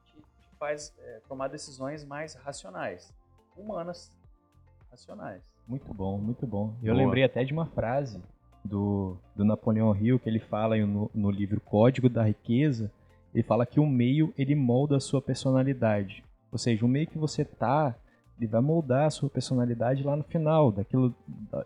[0.58, 3.12] faz é, tomar decisões mais racionais,
[3.56, 4.12] humanas,
[4.90, 5.42] racionais.
[5.66, 6.74] Muito bom, muito bom.
[6.82, 7.04] Eu Boa.
[7.04, 8.22] lembrei até de uma frase
[8.64, 12.90] do, do Napoleão Hill que ele fala no, no livro Código da Riqueza.
[13.34, 16.24] Ele fala que o meio ele molda a sua personalidade.
[16.50, 17.94] Ou seja, o meio que você tá,
[18.38, 21.14] ele vai moldar a sua personalidade lá no final, daquilo,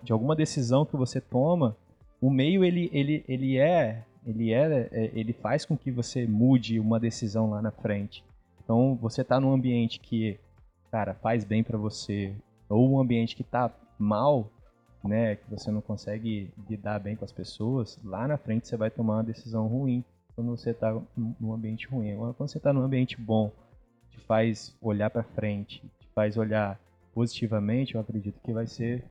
[0.02, 1.76] de alguma decisão que você toma
[2.20, 6.78] o meio ele, ele, ele é ele é, é, ele faz com que você mude
[6.78, 8.22] uma decisão lá na frente.
[8.62, 10.38] Então, você está num ambiente que,
[10.90, 12.34] cara, faz bem para você,
[12.68, 14.50] ou um ambiente que está mal,
[15.08, 18.90] né, que você não consegue lidar bem com as pessoas, lá na frente você vai
[18.90, 22.12] tomar uma decisão ruim quando você está num ambiente ruim.
[22.12, 23.50] Agora, quando você está num ambiente bom,
[24.10, 26.78] te faz olhar para frente, te faz olhar
[27.12, 29.04] positivamente, eu acredito que vai ser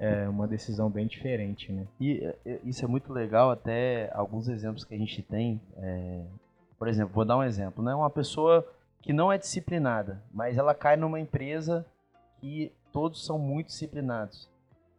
[0.00, 1.86] é uma decisão bem diferente, né?
[2.00, 2.34] E
[2.64, 5.60] isso é muito legal, até alguns exemplos que a gente tem.
[5.76, 6.24] É,
[6.78, 7.94] por exemplo, vou dar um exemplo, né?
[7.94, 8.66] Uma pessoa
[9.02, 11.84] que não é disciplinada, mas ela cai numa empresa
[12.40, 14.49] que todos são muito disciplinados.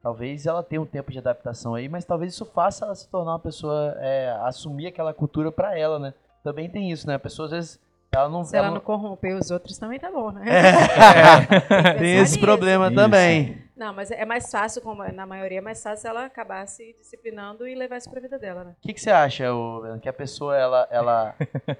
[0.01, 3.33] Talvez ela tenha um tempo de adaptação aí, mas talvez isso faça ela se tornar
[3.33, 6.13] uma pessoa, é, assumir aquela cultura para ela, né?
[6.43, 7.15] Também tem isso, né?
[7.15, 7.79] A pessoa às vezes
[8.11, 10.43] ela não, Se ela, ela não corromper os outros também tá bom, né?
[10.45, 11.93] É.
[11.97, 12.95] tem esse problema isso.
[12.95, 13.61] também.
[13.73, 17.65] Não, mas é mais fácil, como na maioria, é mais fácil ela acabar se disciplinando
[17.65, 18.75] e levar isso pra vida dela, né?
[18.77, 20.87] O que, que você acha, o, que a pessoa, ela.
[20.91, 21.35] Ela,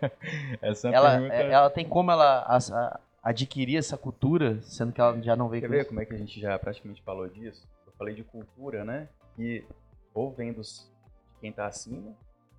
[0.61, 1.35] essa ela, pergunta...
[1.35, 5.49] É, ela tem como ela a, a, adquirir essa cultura, sendo que ela já não
[5.49, 5.89] veio Quer ver isso?
[5.89, 7.67] como é que a gente já praticamente falou disso?
[8.01, 9.07] Falei de cultura, né?
[9.35, 9.63] Que
[10.11, 10.91] ou vem dos,
[11.33, 12.15] de quem tá acima,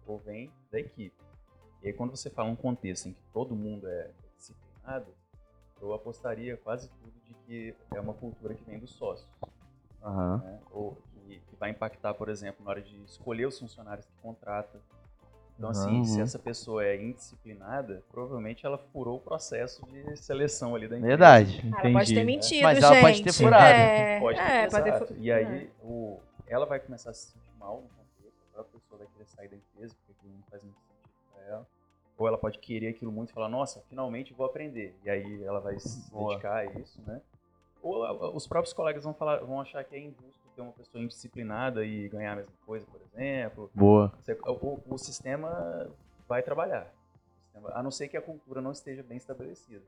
[0.06, 1.16] ou vem da equipe.
[1.82, 5.12] E aí, quando você fala um contexto em que todo mundo é disciplinado,
[5.80, 9.28] eu apostaria quase tudo de que é uma cultura que vem dos sócios.
[10.00, 10.38] Uhum.
[10.38, 10.60] Né?
[10.70, 10.94] Ou
[11.26, 14.80] que, que, vai impactar, por exemplo, na hora de escolher os funcionários que contrata.
[15.58, 16.04] Então, assim, Uhum.
[16.04, 21.06] se essa pessoa é indisciplinada, provavelmente ela furou o processo de seleção ali da empresa.
[21.08, 21.60] Verdade.
[21.64, 22.24] Ela pode ter Entendi.
[22.24, 22.84] mentido, Mas gente.
[22.84, 23.64] ela pode ter furado.
[23.64, 27.50] É, Pode ter, é, pode ter E aí, o, ela vai começar a se sentir
[27.58, 30.62] mal no contexto, a própria pessoa vai querer sair da empresa, porque aquilo não faz
[30.62, 31.66] muito sentido pra ela.
[32.18, 34.96] Ou ela pode querer aquilo muito e falar, nossa, finalmente vou aprender.
[35.04, 36.30] E aí ela vai se Boa.
[36.30, 37.20] dedicar a isso, né?
[37.82, 41.84] Ou os próprios colegas vão, falar, vão achar que é injusto ter uma pessoa indisciplinada
[41.84, 43.70] e ganhar a mesma coisa, por exemplo.
[43.74, 44.12] Boa.
[44.22, 45.90] Você- o, o sistema
[46.28, 46.86] vai trabalhar.
[47.44, 49.82] Sistema- a não ser que a cultura não esteja bem estabelecida.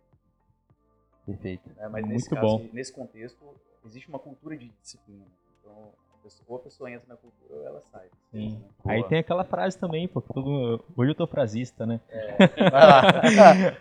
[1.27, 1.68] Perfeito.
[1.77, 1.88] né?
[1.88, 2.68] Mas Muito nesse caso, bom.
[2.72, 3.38] nesse contexto,
[3.87, 5.24] existe uma cultura de disciplina.
[5.61, 8.09] Então, a pessoa- ou a pessoa entra na cultura ou ela sai.
[8.31, 8.59] Sim.
[8.59, 8.64] Né?
[8.87, 9.09] Aí Boa.
[9.09, 12.00] tem aquela frase também, porque todo hoje eu tô frasista, né?
[12.70, 13.03] Vai lá.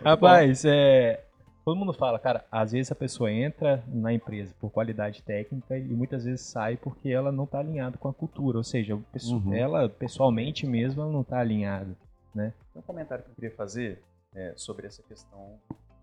[0.02, 1.23] Rapaz, é,
[1.64, 5.84] todo mundo fala, cara, às vezes a pessoa entra na empresa por qualidade técnica e
[5.94, 9.36] muitas vezes sai porque ela não tá alinhada com a cultura, ou seja, o pesso-
[9.36, 9.54] Uhum.
[9.54, 11.96] ela pessoalmente mesmo ela não tá alinhada.
[12.34, 14.02] Tem um comentário que eu queria fazer
[14.34, 15.60] é, sobre essa questão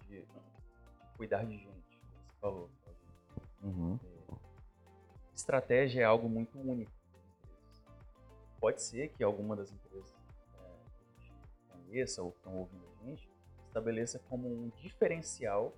[0.07, 0.23] de
[1.17, 1.67] cuidar de gente.
[1.67, 2.69] Você falou.
[3.61, 3.99] Uhum.
[5.35, 6.91] Estratégia é algo muito único.
[8.59, 10.15] Pode ser que alguma das empresas
[10.63, 10.69] é,
[11.19, 11.31] que
[11.85, 12.83] conheça ou que estão ouvindo
[13.71, 15.73] estabeleça como um diferencial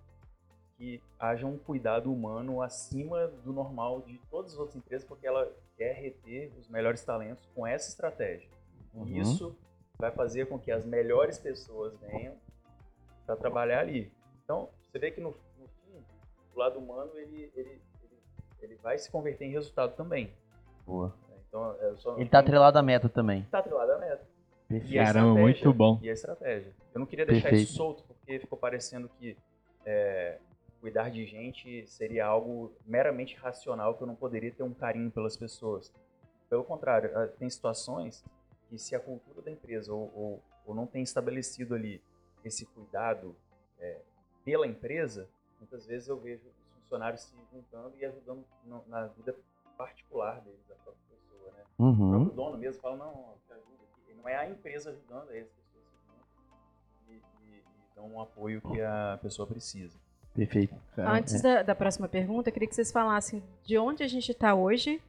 [0.75, 5.51] que haja um cuidado humano acima do normal de todas as outras empresas, porque ela
[5.77, 8.49] quer reter os melhores talentos com essa estratégia.
[8.93, 9.05] Uhum.
[9.05, 9.55] Isso
[9.97, 12.35] vai fazer com que as melhores pessoas venham
[13.25, 14.11] para trabalhar ali.
[14.43, 15.29] Então, você vê que no,
[15.59, 16.03] no fim,
[16.53, 18.19] o lado humano ele, ele, ele,
[18.61, 20.33] ele vai se converter em resultado também.
[20.85, 21.13] Boa.
[21.47, 23.43] Então, é só, Ele tá atrelado à meta também.
[23.51, 24.32] tá atrelado à meta.
[24.69, 24.95] E a Perfeito.
[24.95, 25.99] Caramba, estratégia- muito bom.
[26.01, 26.73] E a estratégia.
[26.93, 27.63] Eu não queria deixar Perfeito.
[27.67, 29.37] isso solto, porque ficou parecendo que
[29.85, 30.39] é,
[30.81, 35.35] cuidar de gente seria algo meramente racional, que eu não poderia ter um carinho pelas
[35.37, 35.91] pessoas.
[36.49, 38.23] Pelo contrário, ah, tem situações
[38.69, 42.01] que se a cultura da empresa ou, ou, ou não tem estabelecido ali
[42.43, 43.35] esse cuidado
[43.79, 43.99] é,
[44.43, 45.27] pela empresa,
[45.59, 48.43] muitas vezes eu vejo os funcionários se juntando e ajudando
[48.87, 49.35] na vida
[49.77, 51.63] particular deles, da própria pessoa, né?
[51.77, 52.09] O Uhum.
[52.09, 53.35] próprio dono mesmo fala, não,
[54.23, 56.63] Não é a empresa ajudando, é as pessoas se juntam
[57.09, 59.97] e, e- e dão um apoio que a pessoa precisa.
[60.33, 60.73] Perfeito.
[60.97, 64.55] Antes da, da próxima pergunta, eu queria que vocês falassem de onde a gente está
[64.55, 64.99] hoje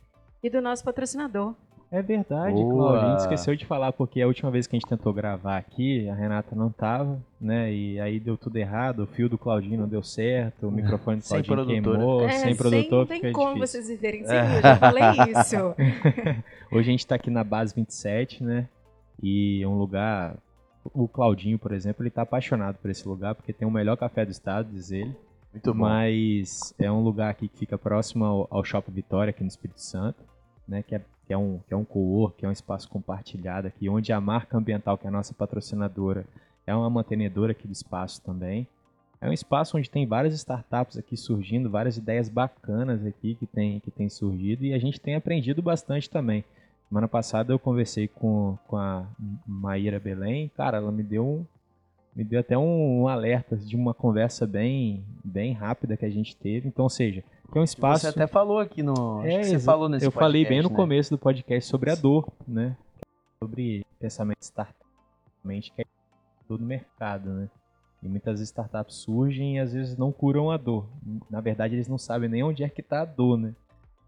[0.43, 1.55] e do nosso patrocinador.
[1.91, 2.75] É verdade, Boa.
[2.75, 3.01] Cláudio.
[3.07, 6.09] A gente esqueceu de falar, porque a última vez que a gente tentou gravar aqui,
[6.09, 7.73] a Renata não tava, né?
[7.73, 11.23] E aí deu tudo errado, o fio do Claudinho não deu certo, o microfone do
[11.23, 11.99] Sem Claudinho produtora.
[11.99, 13.81] queimou, É, sem produtor Não tem fica como difícil.
[13.83, 15.57] vocês viverem sem mim, eu já falei isso.
[16.73, 18.69] Hoje a gente tá aqui na base 27, né?
[19.23, 20.37] E é um lugar.
[20.93, 24.25] O Claudinho, por exemplo, ele tá apaixonado por esse lugar, porque tem o melhor café
[24.25, 25.15] do estado, diz ele.
[25.53, 25.81] Muito bom.
[25.81, 29.81] Mas é um lugar aqui que fica próximo ao, ao Shopping Vitória, aqui no Espírito
[29.81, 30.23] Santo,
[30.67, 30.83] né?
[30.83, 33.89] Que é, que é um, que é um co-work, que é um espaço compartilhado aqui,
[33.89, 36.27] onde a marca ambiental, que é a nossa patrocinadora,
[36.67, 38.67] é uma mantenedora aqui do espaço também.
[39.21, 43.81] É um espaço onde tem várias startups aqui surgindo, várias ideias bacanas aqui que tem,
[43.81, 46.45] que tem surgido e a gente tem aprendido bastante também.
[46.89, 49.07] Semana passada eu conversei com, com a
[49.47, 51.47] Maíra Belém, cara, ela me deu um,
[52.15, 56.37] me deu até um, um alerta de uma conversa bem, bem rápida que a gente
[56.37, 56.69] teve.
[56.69, 58.03] Então, ou seja, é um espaço.
[58.03, 59.25] Você até falou aqui no.
[59.25, 60.77] É, você falou nesse Eu falei bem no podcast, né?
[60.77, 62.77] começo do podcast sobre a dor, né?
[63.41, 64.79] Sobre pensamento startup,
[65.43, 65.85] que é
[66.47, 67.49] todo mercado, né?
[68.03, 70.87] E muitas startups surgem e às vezes não curam a dor.
[71.31, 73.55] Na verdade, eles não sabem nem onde é que está a dor, né?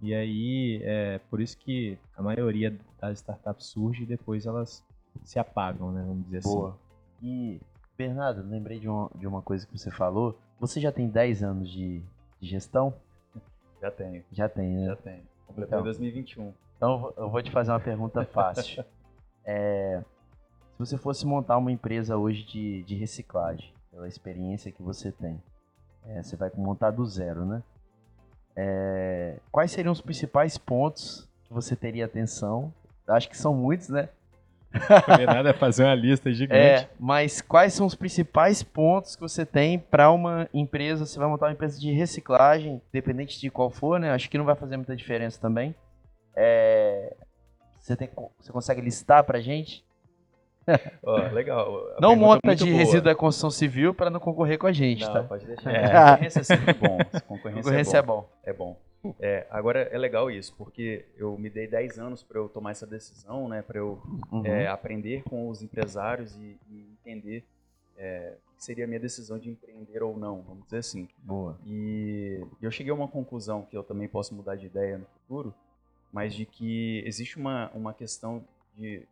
[0.01, 4.85] E aí, é por isso que a maioria das startups surge e depois elas
[5.25, 6.05] se apagam, né?
[6.07, 6.77] Vamos dizer Boa.
[7.23, 7.59] E,
[7.97, 10.39] Bernardo, lembrei de uma, de uma coisa que você falou.
[10.61, 12.03] Você já tem 10 anos de,
[12.41, 12.95] de gestão?
[13.81, 14.87] Já tenho, Já tem, né?
[14.87, 15.23] já tenho.
[15.47, 15.81] Completei Então.
[15.81, 16.53] em 2021.
[16.77, 18.85] Então eu vou- eu vou te fazer uma pergunta fácil.
[19.45, 20.03] É,
[20.73, 25.43] se você fosse montar uma empresa hoje de, de reciclagem, pela experiência que você tem,
[26.05, 27.63] é, você vai montar do zero, né?
[28.57, 32.73] É, quais seriam os principais pontos que você teria atenção?
[33.07, 34.09] Acho que são muitos, né?
[34.73, 35.27] assim.
[35.27, 36.85] Nada é fazer uma lista gigante.
[36.85, 41.07] É, mas quais são os principais pontos que você tem para uma empresa?
[41.07, 44.11] Você vai montar uma empresa de reciclagem, independente de qual for, né?
[44.13, 45.75] Acho que não vai fazer muita diferença também.
[46.35, 47.15] É,
[47.79, 49.85] você, tem, você consegue listar pra gente?
[51.03, 51.87] Ó, legal.
[51.97, 52.77] a não é monta de boa.
[52.77, 55.23] resíduo da construção civil para não concorrer com a gente, Não, tá?
[55.23, 55.71] pode deixar.
[55.73, 55.89] É.
[55.89, 56.99] Concorrência é sempre bom.
[57.27, 58.29] Concorrência, Concorrência é é bom.
[58.45, 58.77] É bom.
[59.21, 62.87] É, agora é legal isso, porque eu me dei 10 anos para eu tomar essa
[62.87, 63.63] decisão, né?
[63.63, 64.45] Para eu Uhum.
[64.45, 67.45] é, aprender com os empresários e, e entender
[67.97, 71.09] é, o que seria a minha decisão de empreender ou não, vamos dizer assim.
[71.19, 71.57] Boa.
[71.65, 75.55] E eu cheguei a uma conclusão que eu também posso mudar de ideia no futuro,
[76.13, 78.43] mas de que existe uma, uma questão
[78.77, 79.03] de,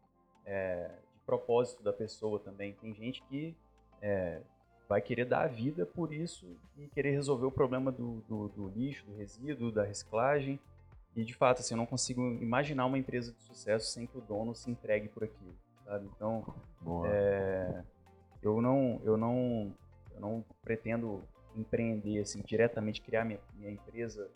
[0.44, 2.74] é, de propósito da pessoa também.
[2.74, 3.54] Tem gente que
[4.00, 4.40] é,
[4.88, 6.46] vai querer dar a vida por isso
[6.76, 10.60] e querer resolver o problema do, do, do, lixo, do resíduo, da reciclagem.
[11.16, 14.20] E de fato, assim, eu não consigo imaginar uma empresa de sucesso sem que o
[14.20, 15.54] dono se entregue por aquilo,
[15.84, 16.08] sabe?
[16.14, 16.44] Então,
[17.06, 17.82] é,
[18.42, 19.72] eu não, eu não,
[20.12, 21.22] eu não pretendo
[21.56, 24.28] empreender assim diretamente, criar minha, minha empresa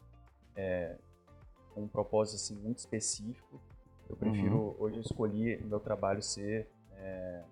[0.55, 0.97] é,
[1.75, 3.61] com um propósito assim muito específico.
[4.09, 4.77] Eu prefiro uhum.
[4.79, 6.69] hoje eu escolhi meu trabalho ser
[6.99, 7.43] é,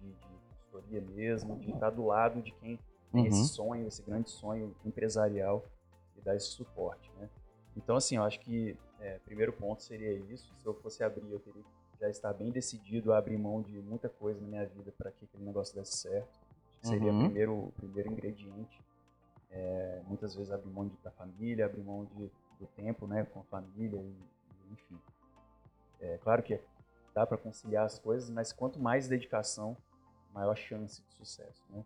[0.00, 2.78] de, de consultoria mesmo, de estar do lado de quem
[3.12, 3.28] tem uhum.
[3.28, 5.64] esse sonho, esse grande sonho empresarial
[6.16, 7.28] e dar esse suporte, né?
[7.76, 10.52] Então, assim, eu acho que é, primeiro ponto seria isso.
[10.60, 13.80] Se eu fosse abrir, eu teria que já estar bem decidido a abrir mão de
[13.80, 16.40] muita coisa na minha vida para que aquele negócio desse certo.
[16.82, 17.20] Seria uhum.
[17.20, 18.80] o primeiro, primeiro ingrediente.
[19.50, 23.40] É, muitas vezes abrir mão de, da família, abrir mão de, do tempo né, com
[23.40, 24.98] a família, e, enfim.
[26.00, 26.60] É claro que
[27.14, 29.76] dá para conciliar as coisas, mas quanto mais dedicação,
[30.32, 31.84] maior chance de sucesso, né?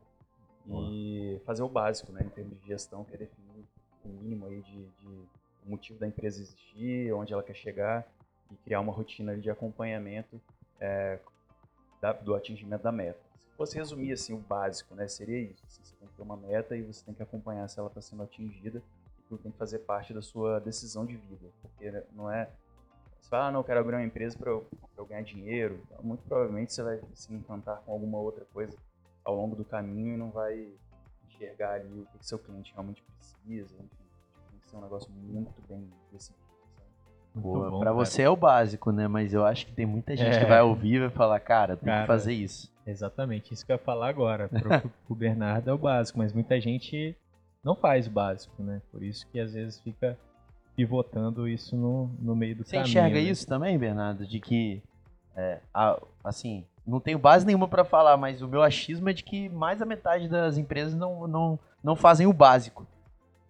[0.67, 3.65] E fazer o básico, né, em termos de gestão, que é definir
[4.05, 5.29] o mínimo aí de, de
[5.67, 8.07] o motivo da empresa existir, onde ela quer chegar
[8.51, 10.41] e criar uma rotina de acompanhamento
[10.81, 11.19] é,
[12.01, 13.21] da, do atingimento da meta.
[13.51, 15.63] Se fosse resumir assim o básico, né, seria isso.
[15.67, 18.01] Assim, você tem que ter uma meta e você tem que acompanhar se ela está
[18.01, 18.83] sendo atingida
[19.19, 22.49] e tudo tem que fazer parte da sua decisão de vida, porque não é
[23.21, 24.67] você fala, ah, não, eu quero abrir uma empresa para eu,
[24.97, 25.81] eu, ganhar dinheiro.
[25.85, 28.77] Então, muito provavelmente você vai se encantar com alguma outra coisa
[29.25, 30.69] ao longo do caminho e não vai
[31.27, 33.75] enxergar ali o que, que seu cliente realmente precisa.
[33.75, 33.89] Enfim,
[34.51, 36.49] tem que ser um negócio muito bem decidido.
[37.79, 39.07] Para você é o básico, né?
[39.07, 40.41] Mas eu acho que tem muita gente é.
[40.41, 42.73] que vai ouvir e vai falar, cara, tem cara, que fazer isso.
[42.87, 44.49] Exatamente, isso que eu ia falar agora.
[44.49, 47.15] Pro, pro Bernardo é o básico, mas muita gente
[47.63, 48.81] não faz o básico, né?
[48.91, 50.19] Por isso que às vezes fica
[50.79, 52.87] pivotando isso no, no meio do Você caminho.
[52.87, 53.23] Você enxerga né?
[53.23, 54.25] isso também, Bernardo?
[54.25, 54.81] De que,
[55.35, 59.25] é, a, assim, não tenho base nenhuma para falar, mas o meu achismo é de
[59.25, 62.87] que mais da metade das empresas não, não, não fazem o básico.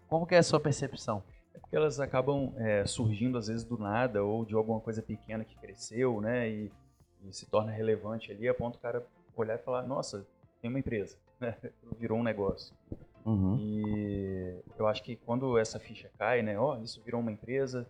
[0.07, 1.21] Como que é a sua percepção?
[1.53, 5.45] É porque elas acabam é, surgindo às vezes do nada ou de alguma coisa pequena
[5.45, 6.49] que cresceu, né?
[6.49, 6.71] E,
[7.27, 9.05] e se torna relevante ali, a ponto o cara
[9.37, 10.25] olhar e falar, nossa,
[10.63, 11.55] tem uma empresa, né?
[11.99, 12.73] Virou um negócio.
[13.25, 13.57] Uhum.
[13.59, 17.85] E eu acho que quando essa ficha cai, né, ó, oh, isso virou uma empresa,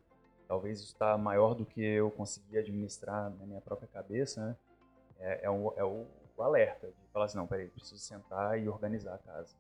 [0.48, 4.56] talvez isso está maior do que eu consegui administrar na minha própria cabeça, né?
[5.20, 6.06] É, é, um, é o,
[6.38, 9.54] o, alerta de falar assim, não, peraí, preciso sentar e organizar a casa.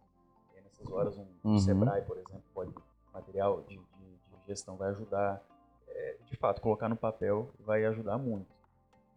[0.53, 1.59] E aí, nessas horas um, uhum.
[1.59, 2.73] Sebrae, por exemplo, pode
[3.13, 5.41] material de, de, de gestão vai ajudar.
[5.87, 8.47] É, de fato, colocar no papel vai ajudar muito.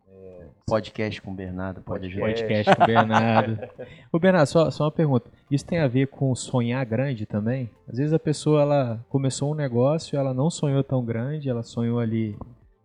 [0.08, 2.26] É, podcast com o Bernardo pode ajudar.
[2.26, 3.58] Podcast com o Bernardo.
[4.12, 5.30] Ô Bernardo, só, só uma pergunta.
[5.52, 7.70] Isso tem a ver com sonhar grande também?
[7.86, 11.98] Às vezes a pessoa ela começou um negócio, ela não sonhou tão grande, ela sonhou
[11.98, 12.34] ali.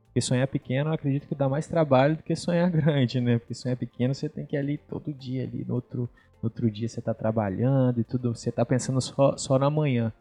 [0.08, 3.40] Porque sonhar pequeno eu acredito que dá mais trabalho do que sonhar grande, né?
[3.40, 6.10] Porque sonhar pequeno você tem que ir ali todo dia ali, no outro,
[6.44, 10.12] no outro dia você está trabalhando e tudo, você está pensando só, só na manhã.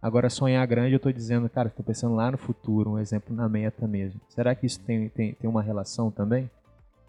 [0.00, 3.48] Agora, sonhar grande, eu estou dizendo, cara, estou pensando lá no futuro, um exemplo na
[3.48, 4.20] meta mesmo.
[4.28, 6.48] Será que isso tem, tem, tem uma relação também?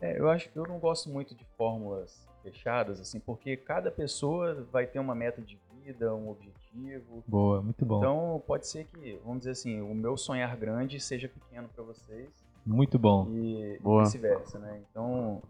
[0.01, 4.65] É, eu acho que eu não gosto muito de fórmulas fechadas, assim, porque cada pessoa
[4.71, 7.23] vai ter uma meta de vida, um objetivo.
[7.27, 7.97] Boa, muito bom.
[7.97, 12.29] Então, pode ser que, vamos dizer assim, o meu sonhar grande seja pequeno para vocês.
[12.65, 13.27] Muito bom.
[13.31, 14.81] E vice-versa, né?
[14.89, 15.41] Então,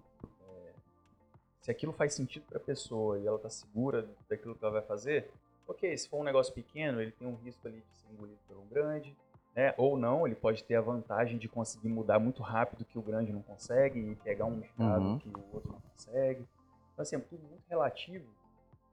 [0.48, 0.72] é,
[1.62, 4.82] se aquilo faz sentido para a pessoa e ela está segura daquilo que ela vai
[4.82, 5.30] fazer,
[5.68, 8.58] ok, se for um negócio pequeno, ele tem um risco ali de ser engolido por
[8.58, 9.16] um grande,
[9.56, 9.74] né?
[9.78, 13.34] Ou não, ele pode ter a vantagem de conseguir mudar muito rápido que o grande
[13.34, 15.20] não consegue e pegar um mercado uhum.
[15.20, 16.46] que o outro não consegue.
[17.00, 18.28] Então, assim, é tudo muito relativo,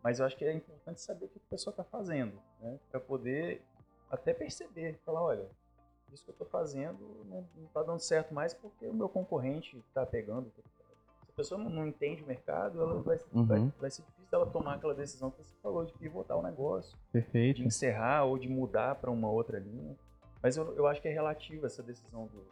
[0.01, 2.79] mas eu acho que é importante saber o que a pessoa está fazendo, né?
[2.89, 3.61] Para poder
[4.09, 5.51] até perceber, falar, olha,
[6.13, 10.07] isso que eu estou fazendo não está dando certo mais porque o meu concorrente está
[10.07, 10.53] pegando
[11.37, 13.45] pessoa não, entende o mercado, ela vai, uhum.
[13.45, 16.97] vai, vai, ser difícil ela tomar aquela decisão que você falou, de pivotar o negócio.
[17.13, 17.59] Perfeito.
[17.59, 19.95] De encerrar ou de mudar para uma outra linha.
[20.43, 22.47] Mas eu, eu acho que é relativa essa decisão do,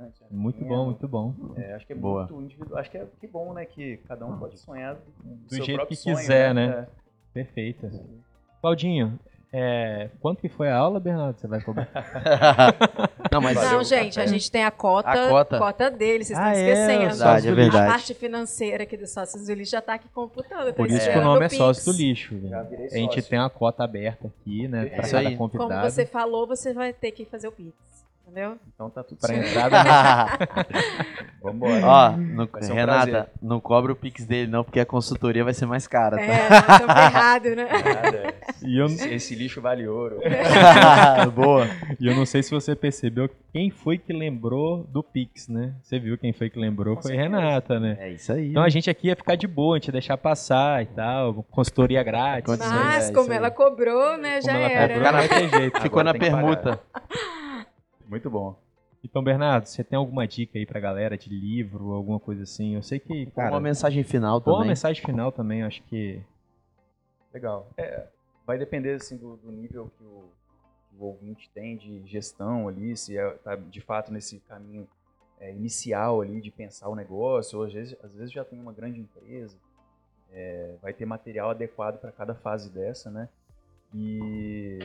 [0.00, 0.14] grande.
[0.30, 1.34] Muito bom, muito bom.
[1.56, 2.22] É, acho que é Boa.
[2.22, 2.80] muito individual.
[2.80, 3.64] Acho que é que bom, né?
[3.64, 6.66] Que cada um pode sonhar do, do jeito que sonho, quiser, né?
[6.66, 6.72] né?
[6.72, 6.86] É.
[7.32, 7.90] Perfeito.
[8.60, 9.18] Claudinho,
[9.52, 11.38] é, quanto que foi a aula, Bernardo?
[11.38, 11.88] Você vai cobrar?
[13.32, 15.58] não, mas não, gente, a gente tem a cota, a cota.
[15.58, 17.02] cota dele, vocês ah, estão é, esquecendo.
[17.02, 17.84] É verdade, é verdade.
[17.84, 20.72] A parte financeira aqui do Sócios do Lixo já está aqui computando.
[20.74, 22.34] Por isso que o nome é Sócio do Lixo.
[22.92, 25.36] A gente tem uma cota aberta aqui, né, para cada aí.
[25.36, 25.70] convidado.
[25.70, 27.74] Como você falou, você vai ter que fazer o Pix,
[28.30, 28.56] entendeu?
[28.72, 29.76] Então tá tudo Para entrada.
[31.42, 31.86] Vambora.
[31.86, 32.10] Ó,
[32.60, 33.28] ser um Renata, prazer.
[33.42, 36.22] não cobra o Pix dele não, porque a consultoria vai ser mais cara, tá?
[36.22, 37.68] É, estamos ferrados, né?
[37.72, 38.34] Nada.
[38.62, 40.20] E eu, Esse, esse lixo vale ouro.
[41.34, 41.66] Boa.
[41.98, 45.74] e eu não sei se você percebeu quem foi que lembrou do Pix, né?
[45.82, 46.96] Você viu quem foi que lembrou?
[46.96, 47.36] Com foi certeza.
[47.36, 47.96] Renata, né?
[47.98, 48.50] É isso aí.
[48.50, 51.42] Então a gente aqui ia ficar de boa, a gente ia deixar passar e tal,
[51.50, 52.58] consultoria grátis.
[52.58, 52.66] Né?
[52.66, 53.36] é Mas isso como aí.
[53.38, 54.94] ela cobrou, né, Como já era.
[54.94, 55.80] cobrou, ter jeito.
[55.80, 56.78] Ficou na permuta.
[58.10, 58.58] Muito bom.
[59.04, 62.74] Então, Bernardo, você tem alguma dica aí pra galera de livro, alguma coisa assim?
[62.74, 64.68] Eu sei que, cara, Uma mensagem final boa também.
[64.68, 66.20] mensagem final também, acho que
[67.32, 67.70] Legal.
[67.76, 68.08] É,
[68.44, 70.24] vai depender assim, do, do nível que o,
[70.90, 74.88] que o ouvinte tem de gestão ali, se está de fato nesse caminho
[75.38, 78.72] é, inicial ali de pensar o negócio, ou às vezes, às vezes já tem uma
[78.72, 79.56] grande empresa,
[80.32, 83.28] é, vai ter material adequado para cada fase dessa, né?
[83.94, 84.80] E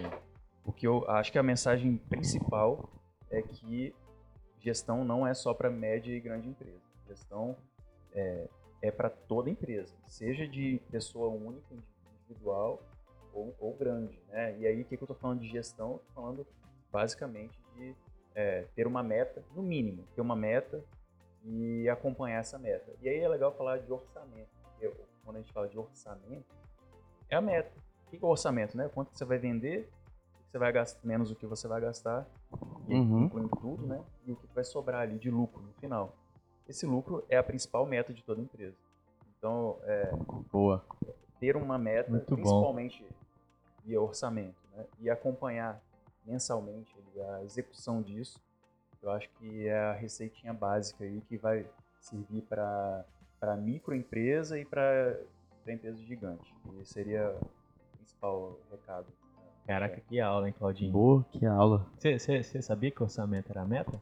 [0.64, 2.88] o que eu acho que a mensagem principal
[3.30, 3.94] é que
[4.60, 6.82] gestão não é só para média e grande empresa.
[7.08, 7.56] Gestão
[8.14, 8.48] é,
[8.82, 11.76] é para toda empresa, seja de pessoa única,
[12.22, 12.82] individual
[13.34, 14.20] ou, ou grande.
[14.30, 14.58] Né?
[14.60, 15.98] E aí, o que, que eu estou falando de gestão?
[15.98, 16.48] Estou falando
[16.92, 17.96] basicamente de
[18.34, 20.84] é, ter uma meta, no mínimo, ter uma meta
[21.44, 22.92] e acompanhar essa meta.
[23.02, 24.50] E aí é legal falar de orçamento.
[24.64, 24.92] porque
[25.24, 26.46] quando a gente fala de orçamento,
[27.30, 27.72] é a meta.
[28.08, 28.78] O que é o orçamento?
[28.78, 28.90] Né?
[28.94, 29.90] Quanto você vai vender,
[30.56, 32.26] você vai gastar, menos o que você vai gastar,
[32.88, 33.24] e Uhum.
[33.26, 34.02] incluindo tudo, né?
[34.26, 36.16] E o que vai sobrar ali de lucro no final.
[36.68, 38.78] Esse lucro é a principal meta de toda empresa.
[39.38, 40.12] Então, é,
[40.52, 40.86] Boa.
[41.42, 42.36] ter uma meta, Muito bom.
[42.36, 43.06] principalmente
[43.84, 44.86] via orçamento, né?
[45.00, 45.82] e acompanhar
[46.26, 46.96] mensalmente
[47.34, 48.40] a execução disso,
[49.04, 53.06] eu acho que é a receitinha básica aí que vai servir para
[53.58, 55.20] microempresa e para
[55.68, 56.56] empresa gigante.
[56.80, 59.06] E seria o principal recado.
[59.68, 60.92] Caraca, que aula, hein, Claudinho?
[60.92, 61.86] Boa, que aula.
[61.98, 63.94] Você, você- você sabia que orçamento era a meta?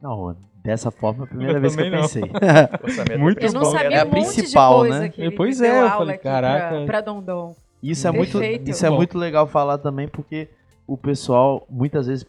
[0.00, 2.00] Não, dessa forma é a primeira Eu vez que eu não.
[2.02, 2.22] pensei.
[2.82, 3.70] Orçamento Muito Eu não bom.
[3.70, 5.08] sabia É a um monte principal, de coisa né?
[5.08, 6.76] que Pois é, eu falei, caraca.
[6.76, 7.54] Pra, pra Dondon.
[7.82, 8.68] Isso é muito, Perfeito.
[8.70, 8.96] isso é Bom.
[8.96, 10.48] muito legal falar também porque
[10.86, 12.26] o pessoal muitas vezes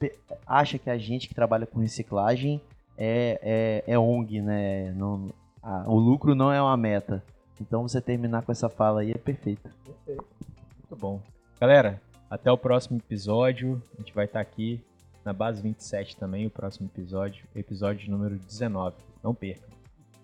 [0.48, 2.62] acha que a gente que trabalha com reciclagem
[2.98, 4.92] é, é, é ONG, né?
[4.96, 5.30] Não,
[5.62, 7.22] a- o lucro não é uma meta.
[7.60, 9.70] Então você terminar com essa fala aí é perfeito.
[10.08, 11.20] Muito bom.
[11.60, 12.02] Galera,
[12.32, 13.82] até o próximo episódio.
[13.94, 14.82] A gente vai estar aqui
[15.24, 18.96] na base 27 também, o próximo episódio, episódio número 19.
[19.22, 19.70] Não perca.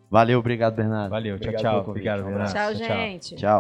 [0.09, 1.11] Valeu, obrigado, Bernardo.
[1.11, 1.91] Valeu, Obrigado tchau, pelo tchau.
[1.91, 2.53] Obrigado, Um Bernardo.
[2.53, 3.35] Tchau, gente.
[3.35, 3.55] Tchau.